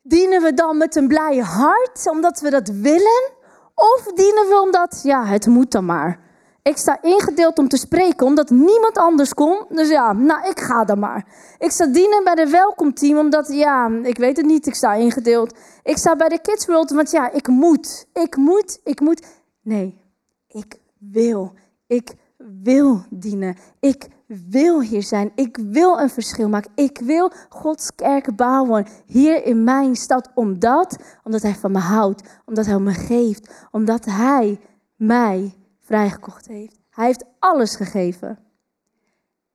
[0.02, 3.30] dienen we dan met een blij hart, omdat we dat willen?
[3.74, 6.20] Of dienen we omdat, ja, het moet dan maar.
[6.62, 9.64] Ik sta ingedeeld om te spreken, omdat niemand anders kon.
[9.68, 11.26] Dus ja, nou, ik ga dan maar.
[11.58, 15.56] Ik sta dienen bij de welkomteam, omdat, ja, ik weet het niet, ik sta ingedeeld.
[15.82, 18.06] Ik sta bij de Kids World, want ja, ik moet.
[18.12, 19.26] Ik moet, ik moet.
[19.62, 20.00] Nee,
[20.48, 21.52] ik wil.
[21.86, 23.56] Ik wil dienen.
[23.80, 24.06] Ik
[24.48, 25.32] wil hier zijn.
[25.34, 26.70] Ik wil een verschil maken.
[26.74, 30.30] Ik wil Gods kerk bouwen hier in mijn stad.
[30.34, 32.40] Omdat, omdat Hij van me houdt.
[32.44, 33.66] Omdat Hij me geeft.
[33.70, 34.60] Omdat Hij
[34.96, 36.78] mij vrijgekocht heeft.
[36.90, 38.38] Hij heeft alles gegeven.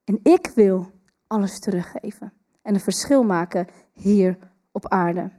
[0.03, 0.91] En ik wil
[1.27, 2.33] alles teruggeven.
[2.61, 4.37] En een verschil maken hier
[4.71, 5.31] op aarde.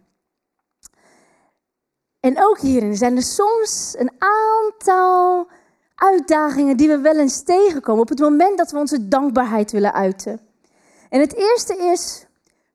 [2.21, 5.51] En ook hierin zijn er soms een aantal
[5.99, 10.41] uitdagingen die we wel eens tegenkomen op het moment dat we onze dankbaarheid willen uiten.
[11.09, 12.27] En het eerste is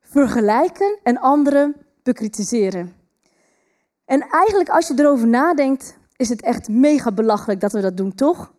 [0.01, 2.93] vergelijken en anderen bekritiseren.
[4.05, 8.15] En eigenlijk als je erover nadenkt, is het echt mega belachelijk dat we dat doen,
[8.15, 8.53] toch?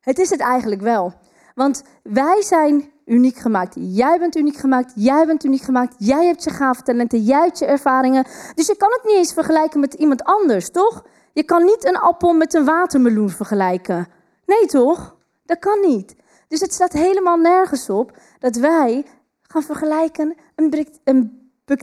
[0.00, 1.12] Het is het eigenlijk wel.
[1.54, 3.74] Want wij zijn uniek gemaakt.
[3.78, 4.92] Jij bent uniek gemaakt.
[4.94, 5.94] Jij bent uniek gemaakt.
[5.98, 7.22] Jij hebt je gave talenten.
[7.22, 8.26] Jij hebt je ervaringen.
[8.54, 11.04] Dus je kan het niet eens vergelijken met iemand anders, toch?
[11.36, 14.08] Je kan niet een appel met een watermeloen vergelijken.
[14.46, 15.16] Nee, toch?
[15.44, 16.16] Dat kan niet.
[16.48, 19.06] Dus het staat helemaal nergens op dat wij
[19.42, 21.82] gaan vergelijken een, een buk,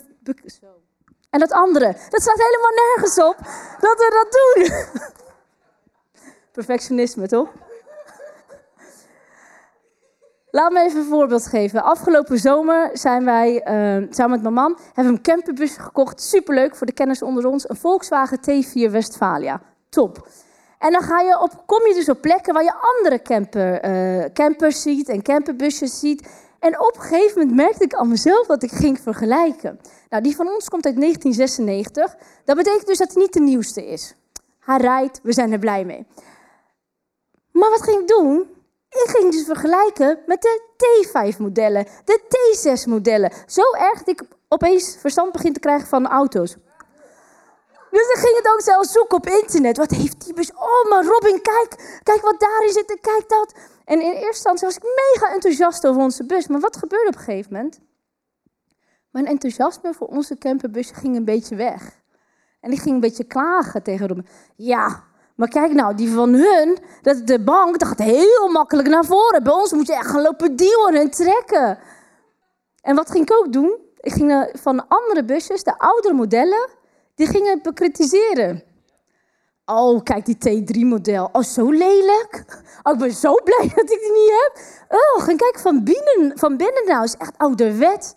[1.29, 1.95] en dat andere.
[2.09, 3.37] Dat staat helemaal nergens op
[3.79, 5.01] dat we dat doen.
[6.57, 7.49] Perfectionisme, toch?
[10.55, 11.83] Laat me even een voorbeeld geven.
[11.83, 16.21] Afgelopen zomer zijn wij uh, samen met mijn man hebben een camperbus gekocht.
[16.21, 17.69] Superleuk voor de kenners onder ons.
[17.69, 19.61] Een Volkswagen T4 Westfalia.
[19.89, 20.27] Top.
[20.79, 24.25] En dan ga je op, kom je dus op plekken waar je andere camper, uh,
[24.33, 26.27] campers ziet en camperbusjes ziet.
[26.59, 29.79] En op een gegeven moment merkte ik aan mezelf dat ik ging vergelijken.
[30.09, 32.15] Nou, die van ons komt uit 1996.
[32.45, 34.15] Dat betekent dus dat hij niet de nieuwste is.
[34.59, 36.05] Hij rijdt, we zijn er blij mee.
[37.51, 38.61] Maar wat ging ik doen?
[38.93, 43.31] Ik ging dus vergelijken met de T5-modellen, de T6-modellen.
[43.45, 46.55] Zo erg dat ik opeens verstand begin te krijgen van auto's.
[47.91, 49.77] Dus ik ging het ook zelf zoeken op internet.
[49.77, 50.51] Wat heeft die bus?
[50.51, 53.53] Oh, maar Robin, kijk, kijk wat daarin zit en kijk dat.
[53.85, 56.47] En in eerste instantie was ik mega enthousiast over onze bus.
[56.47, 57.79] Maar wat gebeurde op een gegeven moment?
[59.11, 62.01] Mijn enthousiasme voor onze camperbus ging een beetje weg.
[62.61, 64.27] En ik ging een beetje klagen tegen Robin.
[64.55, 65.03] Ja,
[65.35, 69.43] maar kijk nou, die van hun, dat, de bank, dat gaat heel makkelijk naar voren.
[69.43, 71.79] Bij ons moet je echt gaan lopen duwen en trekken.
[72.81, 73.77] En wat ging ik ook doen?
[73.99, 76.69] Ik ging van andere busjes, de oudere modellen,
[77.15, 78.63] die gingen bekritiseren.
[79.65, 81.29] Oh, kijk die T3-model.
[81.31, 82.45] Oh, zo lelijk.
[82.83, 84.63] Oh, ik ben zo blij dat ik die niet heb.
[84.89, 87.03] Oh, gaan kijken van binnen, van binnen nou.
[87.03, 88.15] is echt ouderwet.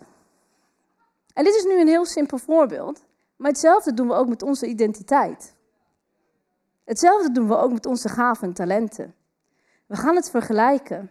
[1.33, 3.05] En dit is nu een heel simpel voorbeeld.
[3.35, 5.55] Maar hetzelfde doen we ook met onze identiteit.
[6.87, 9.13] Hetzelfde doen we ook met onze gaven en talenten.
[9.85, 11.09] We gaan het vergelijken.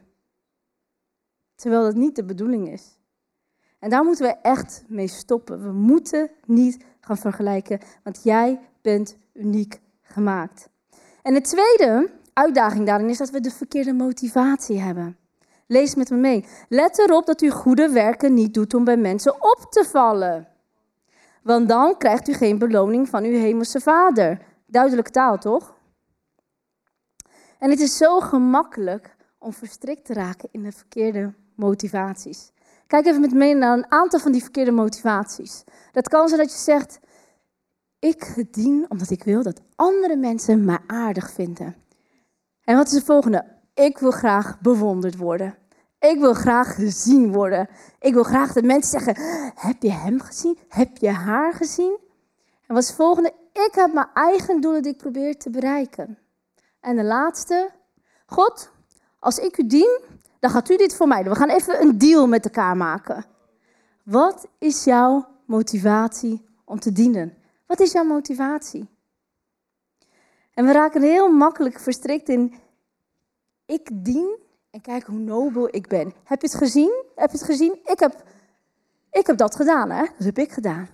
[1.55, 2.99] Terwijl dat niet de bedoeling is.
[3.79, 5.63] En daar moeten we echt mee stoppen.
[5.63, 10.69] We moeten niet gaan vergelijken, want jij bent uniek gemaakt.
[11.23, 15.17] En de tweede uitdaging daarin is dat we de verkeerde motivatie hebben.
[15.67, 16.45] Lees met me mee.
[16.69, 20.49] Let erop dat u goede werken niet doet om bij mensen op te vallen.
[21.43, 24.46] Want dan krijgt u geen beloning van uw hemelse vader.
[24.67, 25.75] Duidelijke taal, toch?
[27.59, 32.53] En het is zo gemakkelijk om verstrikt te raken in de verkeerde motivaties.
[32.87, 35.65] Kijk even met me naar een aantal van die verkeerde motivaties.
[35.93, 36.99] Dat kan zijn dat je zegt:
[37.99, 41.77] Ik dien omdat ik wil dat andere mensen mij aardig vinden.
[42.65, 43.45] En wat is de volgende?
[43.75, 45.59] Ik wil graag bewonderd worden.
[45.99, 47.69] Ik wil graag gezien worden.
[47.99, 49.25] Ik wil graag dat mensen zeggen:
[49.55, 50.59] Heb je hem gezien?
[50.69, 51.99] Heb je haar gezien?
[52.67, 53.33] En wat is het volgende?
[53.65, 56.19] Ik heb mijn eigen doelen die ik probeer te bereiken.
[56.81, 57.71] En de laatste:
[58.27, 58.71] God,
[59.19, 60.01] als ik u dien,
[60.41, 61.33] dan gaat u dit voor mij doen.
[61.33, 63.25] We gaan even een deal met elkaar maken.
[64.03, 67.37] Wat is jouw motivatie om te dienen?
[67.67, 68.89] Wat is jouw motivatie?
[70.55, 72.55] En we raken heel makkelijk verstrikt in
[73.67, 74.39] ik dien
[74.71, 76.13] en kijk hoe nobel ik ben.
[76.25, 77.05] Heb je het gezien?
[77.15, 77.79] Heb je het gezien?
[77.85, 78.23] Ik heb,
[79.11, 80.03] ik heb dat gedaan, hè?
[80.03, 80.89] Dat heb ik gedaan.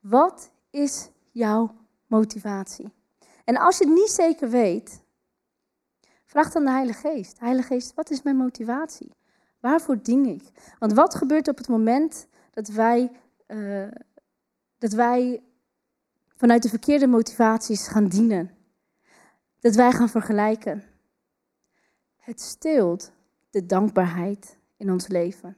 [0.00, 1.74] Wat is jouw
[2.06, 2.92] motivatie?
[3.44, 5.02] En als je het niet zeker weet,
[6.24, 7.40] vraag dan de Heilige Geest.
[7.40, 9.14] Heilige Geest, wat is mijn motivatie?
[9.60, 10.74] Waarvoor dien ik?
[10.78, 13.10] Want wat gebeurt op het moment dat wij,
[13.46, 13.88] uh,
[14.78, 15.42] dat wij
[16.36, 18.50] vanuit de verkeerde motivaties gaan dienen?
[19.60, 20.82] Dat wij gaan vergelijken.
[22.16, 23.12] Het steelt
[23.50, 25.56] de dankbaarheid in ons leven.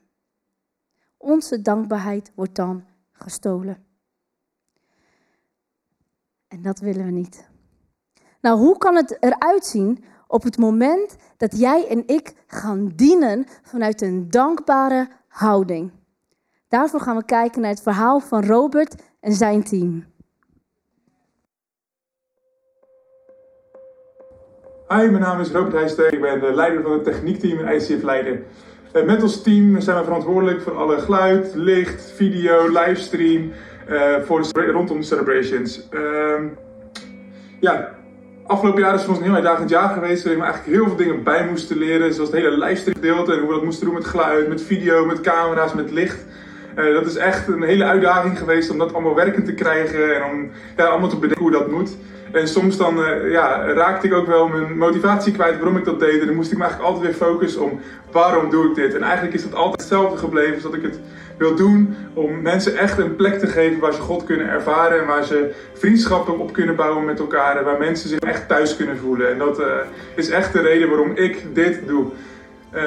[1.16, 3.88] Onze dankbaarheid wordt dan gestolen.
[6.48, 7.48] En dat willen we niet.
[8.40, 13.46] Nou, hoe kan het eruit zien op het moment dat jij en ik gaan dienen
[13.62, 15.90] vanuit een dankbare houding?
[16.68, 20.04] Daarvoor gaan we kijken naar het verhaal van Robert en zijn team.
[24.88, 26.12] Hi, mijn naam is Robert Heijster.
[26.12, 28.44] Ik ben de leider van het techniekteam in ICF Leiden.
[28.92, 33.53] Eh, met ons team zijn we verantwoordelijk voor alle geluid, licht, video, livestream
[34.24, 35.89] voor de, rondom celebrations.
[35.91, 36.43] Uh,
[37.61, 37.95] ja,
[38.47, 40.22] afgelopen jaar is voor ons een heel uitdagend jaar geweest.
[40.22, 42.14] Waarin we eigenlijk heel veel dingen bij moesten leren.
[42.14, 45.05] Zoals het hele livestream gedeelte en hoe we dat moesten doen met geluid, met video,
[45.05, 46.26] met camera's, met licht.
[46.76, 50.24] Uh, dat is echt een hele uitdaging geweest om dat allemaal werkend te krijgen en
[50.24, 51.96] om allemaal te bedenken hoe dat moet.
[52.32, 56.00] En soms dan uh, ja, raakte ik ook wel mijn motivatie kwijt waarom ik dat
[56.00, 56.20] deed.
[56.20, 57.80] En dan moest ik me eigenlijk altijd weer focussen om
[58.12, 58.94] waarom doe ik dit.
[58.94, 61.00] En eigenlijk is dat altijd hetzelfde gebleven, zodat ik het
[61.38, 65.06] wil doen om mensen echt een plek te geven waar ze God kunnen ervaren en
[65.06, 68.98] waar ze vriendschappen op kunnen bouwen met elkaar en waar mensen zich echt thuis kunnen
[68.98, 69.30] voelen.
[69.30, 69.66] En dat uh,
[70.14, 72.06] is echt de reden waarom ik dit doe.
[72.74, 72.82] Uh,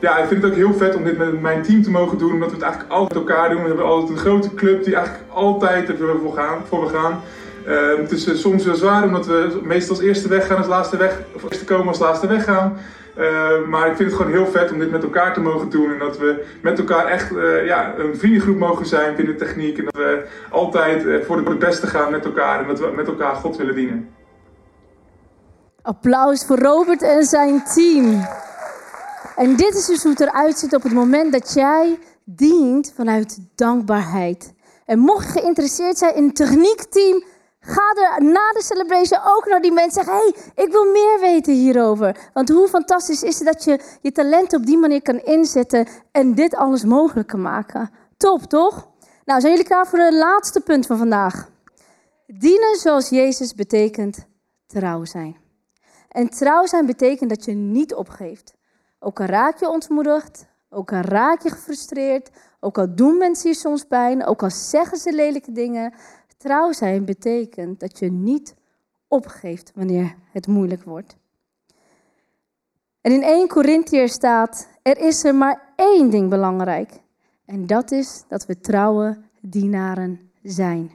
[0.00, 2.32] ja, ik vind het ook heel vet om dit met mijn team te mogen doen,
[2.32, 3.62] omdat we het eigenlijk altijd met elkaar doen.
[3.62, 7.20] We hebben altijd een grote club die eigenlijk altijd ervoor voor, gaan, voor we gaan.
[7.68, 11.20] Uh, het is soms wel zwaar, omdat we meestal als eerste weggaan als laatste weg,
[11.34, 12.76] of eerste komen als laatste weggaan.
[13.18, 15.92] Uh, maar ik vind het gewoon heel vet om dit met elkaar te mogen doen.
[15.92, 19.78] En dat we met elkaar echt uh, ja, een vriendengroep mogen zijn binnen techniek.
[19.78, 22.60] En dat we altijd uh, voor het beste gaan met elkaar.
[22.60, 24.08] En dat we met elkaar God willen dienen.
[25.82, 28.26] Applaus voor Robert en zijn team.
[29.36, 33.38] En dit is dus hoe het eruit ziet op het moment dat jij dient vanuit
[33.54, 34.54] dankbaarheid.
[34.84, 37.24] En mocht je geïnteresseerd zijn in een techniekteam,
[37.60, 41.54] ga er na de celebration ook naar die mensen zeggen: hey, ik wil meer weten
[41.54, 42.30] hierover.
[42.32, 46.34] Want hoe fantastisch is het dat je je talent op die manier kan inzetten en
[46.34, 47.90] dit alles mogelijk kan maken?
[48.16, 48.88] Top, toch?
[49.24, 51.48] Nou, zijn jullie klaar voor het laatste punt van vandaag?
[52.26, 54.26] Dienen zoals Jezus betekent
[54.66, 55.36] trouw zijn.
[56.08, 58.54] En trouw zijn betekent dat je niet opgeeft.
[58.98, 62.30] Ook al raak je ontmoedigd, ook al raak je gefrustreerd,
[62.60, 65.94] ook al doen mensen je soms pijn, ook al zeggen ze lelijke dingen.
[66.36, 68.54] Trouw zijn betekent dat je niet
[69.08, 71.16] opgeeft wanneer het moeilijk wordt.
[73.00, 76.92] En in 1 Corinthiër staat, er is er maar één ding belangrijk.
[77.44, 80.90] En dat is dat we trouwe dienaren zijn.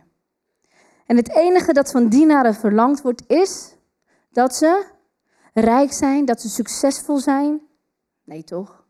[1.06, 3.76] En het enige dat van dienaren verlangd wordt is
[4.32, 4.86] dat ze
[5.54, 7.62] rijk zijn, dat ze succesvol zijn.
[8.24, 8.86] Nee toch?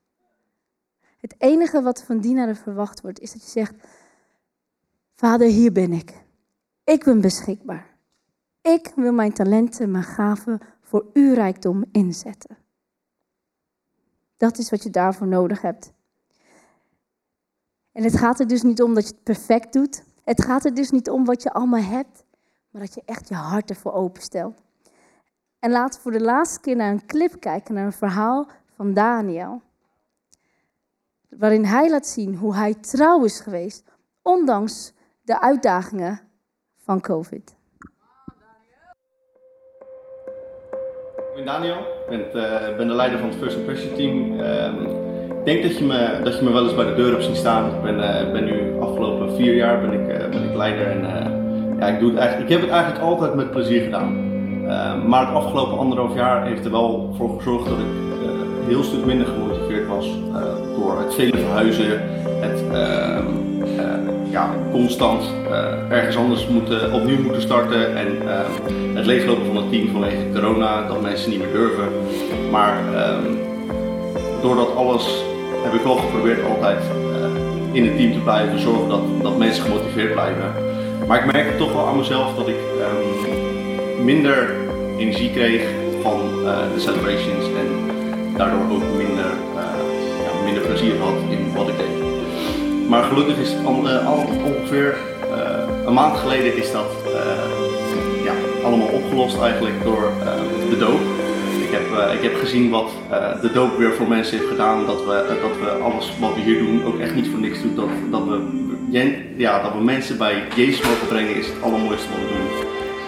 [1.18, 3.76] Het enige wat van dienaren verwacht wordt is dat je zegt,
[5.16, 6.24] Vader, hier ben ik.
[6.84, 7.98] Ik ben beschikbaar.
[8.62, 12.58] Ik wil mijn talenten, mijn gaven voor uw rijkdom inzetten.
[14.38, 15.94] Dat is wat je daarvoor nodig hebt.
[17.92, 20.04] En het gaat er dus niet om dat je het perfect doet.
[20.24, 22.26] Het gaat er dus niet om wat je allemaal hebt,
[22.70, 24.62] maar dat je echt je hart ervoor openstelt.
[25.60, 28.48] En laten we voor de laatste keer naar een clip kijken, naar een verhaal
[28.82, 29.62] van Daniel.
[31.30, 33.84] Waarin hij laat zien hoe hij trouw is geweest,
[34.22, 36.20] ondanks de uitdagingen
[36.78, 37.56] van COVID.
[41.18, 44.40] Ik ben Daniel, ik ben, ben, de leider van het First Impression team.
[44.40, 47.24] Uh, ik denk dat je, me, dat je me wel eens bij de deur hebt
[47.24, 47.76] zien staan.
[47.76, 51.02] Ik ben, uh, ben nu afgelopen vier jaar ben ik, eh, ben ik leider en
[51.80, 54.30] ja, ik, doe het eigenlijk, ik heb het eigenlijk altijd met plezier gedaan.
[54.68, 58.02] Ehm, maar het afgelopen anderhalf jaar heeft er wel voor gezorgd dat ik
[58.62, 60.08] een heel stuk minder gemotiveerd was
[60.76, 62.02] door het vele verhuizen,
[62.40, 63.42] het ehm,
[64.32, 68.40] ja, constant uh, ergens anders moeten, opnieuw moeten starten en uh,
[68.96, 71.88] het leeglopen van het team vanwege corona, dat mensen niet meer durven.
[72.52, 73.18] Maar uh,
[74.42, 75.24] door dat alles
[75.64, 76.84] heb ik wel geprobeerd altijd
[77.72, 80.54] in het team te blijven, zorgen dat, dat mensen gemotiveerd blijven.
[81.08, 82.56] Maar ik merk toch wel aan mezelf dat ik
[84.04, 84.56] minder
[84.98, 85.62] energie kreeg
[86.02, 86.20] van
[86.74, 87.41] de celebrations en
[88.38, 89.32] daardoor ook minder,
[90.24, 92.10] ja, minder plezier had in wat ik deed.
[92.90, 94.98] Maar gelukkig is het al, al ongeveer
[95.32, 96.92] uh, een maand geleden is dat
[98.24, 100.12] ja, allemaal opgelost eigenlijk door
[100.70, 101.00] de doop.
[101.62, 102.92] Ik heb, ik heb gezien wat
[103.42, 104.86] de doop weer voor mensen heeft gedaan.
[104.86, 107.76] Dat we, dat we alles wat we hier doen ook echt niet voor niks doen.
[107.76, 108.40] Dat, dat, we,
[109.38, 112.68] ja, dat we mensen bij Jezus mogen brengen is het allermooiste wat we doen.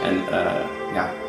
[0.09, 0.15] En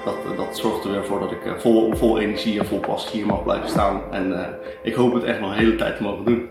[0.05, 3.27] dat, dat zorgt er weer voor dat ik vol, vol energie en vol passie hier
[3.27, 4.03] mag blijven staan.
[4.11, 6.51] En ik hoop het echt nog een hele tijd te mogen doen.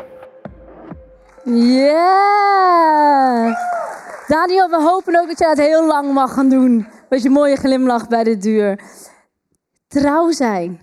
[1.76, 2.14] Ja!
[4.28, 6.88] Daniel, we hopen ook dat je het heel lang mag gaan doen.
[7.10, 8.80] Met je mooie glimlach bij de deur.
[9.88, 10.82] Trouw zijn.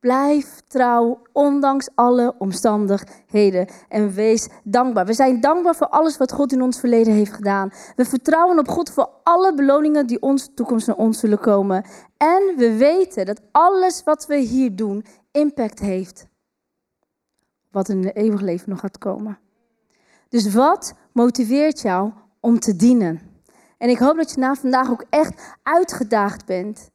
[0.00, 3.68] Blijf trouw, ondanks alle omstandigheden.
[3.88, 5.06] En wees dankbaar.
[5.06, 7.70] We zijn dankbaar voor alles wat God in ons verleden heeft gedaan.
[7.96, 11.84] We vertrouwen op God voor alle beloningen die ons toekomst naar ons zullen komen.
[12.16, 16.26] En we weten dat alles wat we hier doen impact heeft.
[17.70, 19.38] Wat in het eeuwig leven nog gaat komen.
[20.28, 23.20] Dus wat motiveert jou om te dienen?
[23.78, 26.90] En ik hoop dat je na vandaag ook echt uitgedaagd bent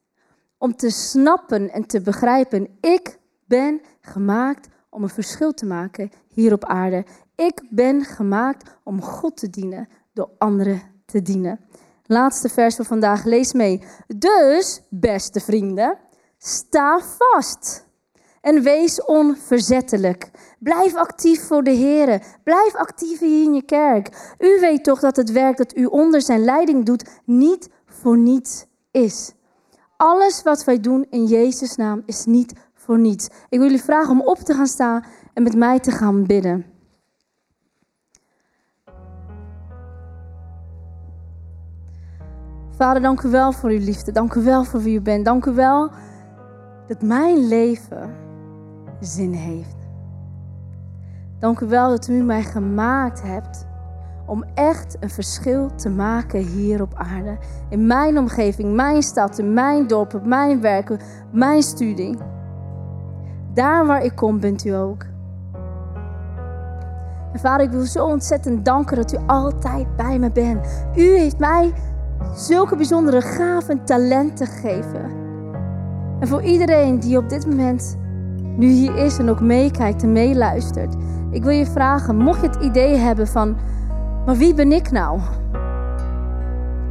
[0.63, 2.67] om te snappen en te begrijpen.
[2.81, 7.05] Ik ben gemaakt om een verschil te maken hier op aarde.
[7.35, 11.59] Ik ben gemaakt om God te dienen door anderen te dienen.
[12.05, 13.83] Laatste vers van vandaag, lees mee.
[14.17, 15.97] Dus, beste vrienden,
[16.37, 17.87] sta vast.
[18.41, 20.31] En wees onverzettelijk.
[20.59, 22.23] Blijf actief voor de Heer.
[22.43, 24.35] Blijf actief hier in je kerk.
[24.39, 28.65] U weet toch dat het werk dat u onder zijn leiding doet niet voor niets
[28.91, 29.33] is.
[29.97, 33.25] Alles wat wij doen in Jezus' naam is niet voor niets.
[33.25, 36.65] Ik wil jullie vragen om op te gaan staan en met mij te gaan bidden.
[42.71, 44.11] Vader, dank u wel voor uw liefde.
[44.11, 45.25] Dank u wel voor wie u bent.
[45.25, 45.91] Dank u wel
[46.87, 48.15] dat mijn leven
[48.99, 49.75] zin heeft.
[51.39, 53.65] Dank u wel dat u mij gemaakt hebt
[54.25, 57.37] om echt een verschil te maken hier op aarde.
[57.69, 60.97] In mijn omgeving, mijn stad, in mijn dorp, op mijn werk,
[61.31, 62.17] mijn studie.
[63.53, 65.05] Daar waar ik kom, bent u ook.
[67.33, 70.85] En vader, ik wil zo ontzettend danken dat u altijd bij me bent.
[70.95, 71.73] U heeft mij
[72.35, 75.11] zulke bijzondere gaven en talenten gegeven.
[76.19, 77.97] En voor iedereen die op dit moment
[78.57, 80.95] nu hier is en ook meekijkt en meeluistert.
[81.31, 83.57] Ik wil je vragen, mocht je het idee hebben van,
[84.25, 85.19] maar wie ben ik nou?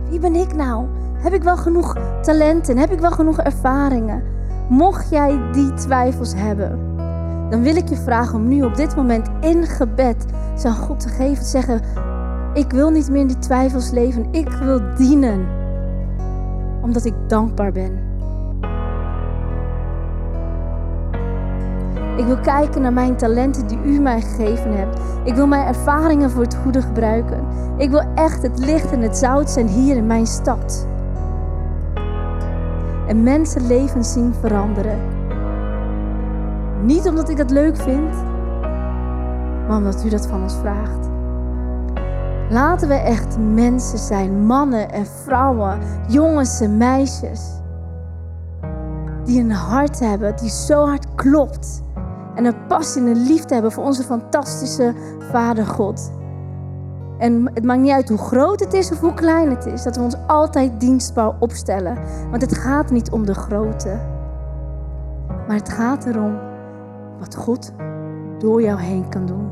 [0.08, 0.86] Wie ben ik nou?
[1.18, 2.78] Heb ik wel genoeg talenten?
[2.78, 4.22] Heb ik wel genoeg ervaringen?
[4.68, 6.78] Mocht jij die twijfels hebben,
[7.50, 10.26] dan wil ik je vragen om nu op dit moment in gebed
[10.56, 11.42] zijn God te geven.
[11.42, 11.80] Te zeggen,
[12.54, 14.26] ik wil niet meer in die twijfels leven.
[14.30, 15.46] Ik wil dienen.
[16.82, 18.11] Omdat ik dankbaar ben.
[22.16, 24.98] Ik wil kijken naar mijn talenten die u mij gegeven hebt.
[25.24, 27.44] Ik wil mijn ervaringen voor het goede gebruiken.
[27.76, 30.86] Ik wil echt het licht en het zout zijn hier in mijn stad.
[33.06, 34.98] En mensenlevens zien veranderen.
[36.82, 38.14] Niet omdat ik dat leuk vind,
[39.68, 41.08] maar omdat u dat van ons vraagt.
[42.50, 47.40] Laten we echt mensen zijn, mannen en vrouwen, jongens en meisjes.
[49.24, 51.82] Die een hart hebben die zo hard klopt.
[52.34, 54.94] En een passie en een liefde hebben voor onze fantastische
[55.30, 56.12] Vader God.
[57.18, 59.96] En het maakt niet uit hoe groot het is of hoe klein het is, dat
[59.96, 61.98] we ons altijd dienstbaar opstellen.
[62.30, 64.00] Want het gaat niet om de grootte,
[65.46, 66.38] maar het gaat erom
[67.18, 67.72] wat God
[68.38, 69.50] door jou heen kan doen.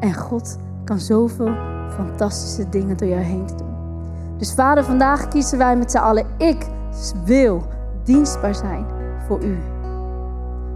[0.00, 1.54] En God kan zoveel
[1.88, 3.70] fantastische dingen door jou heen doen.
[4.38, 6.66] Dus Vader, vandaag kiezen wij met z'n allen, ik
[7.24, 7.62] wil
[8.04, 8.86] dienstbaar zijn
[9.26, 9.58] voor u.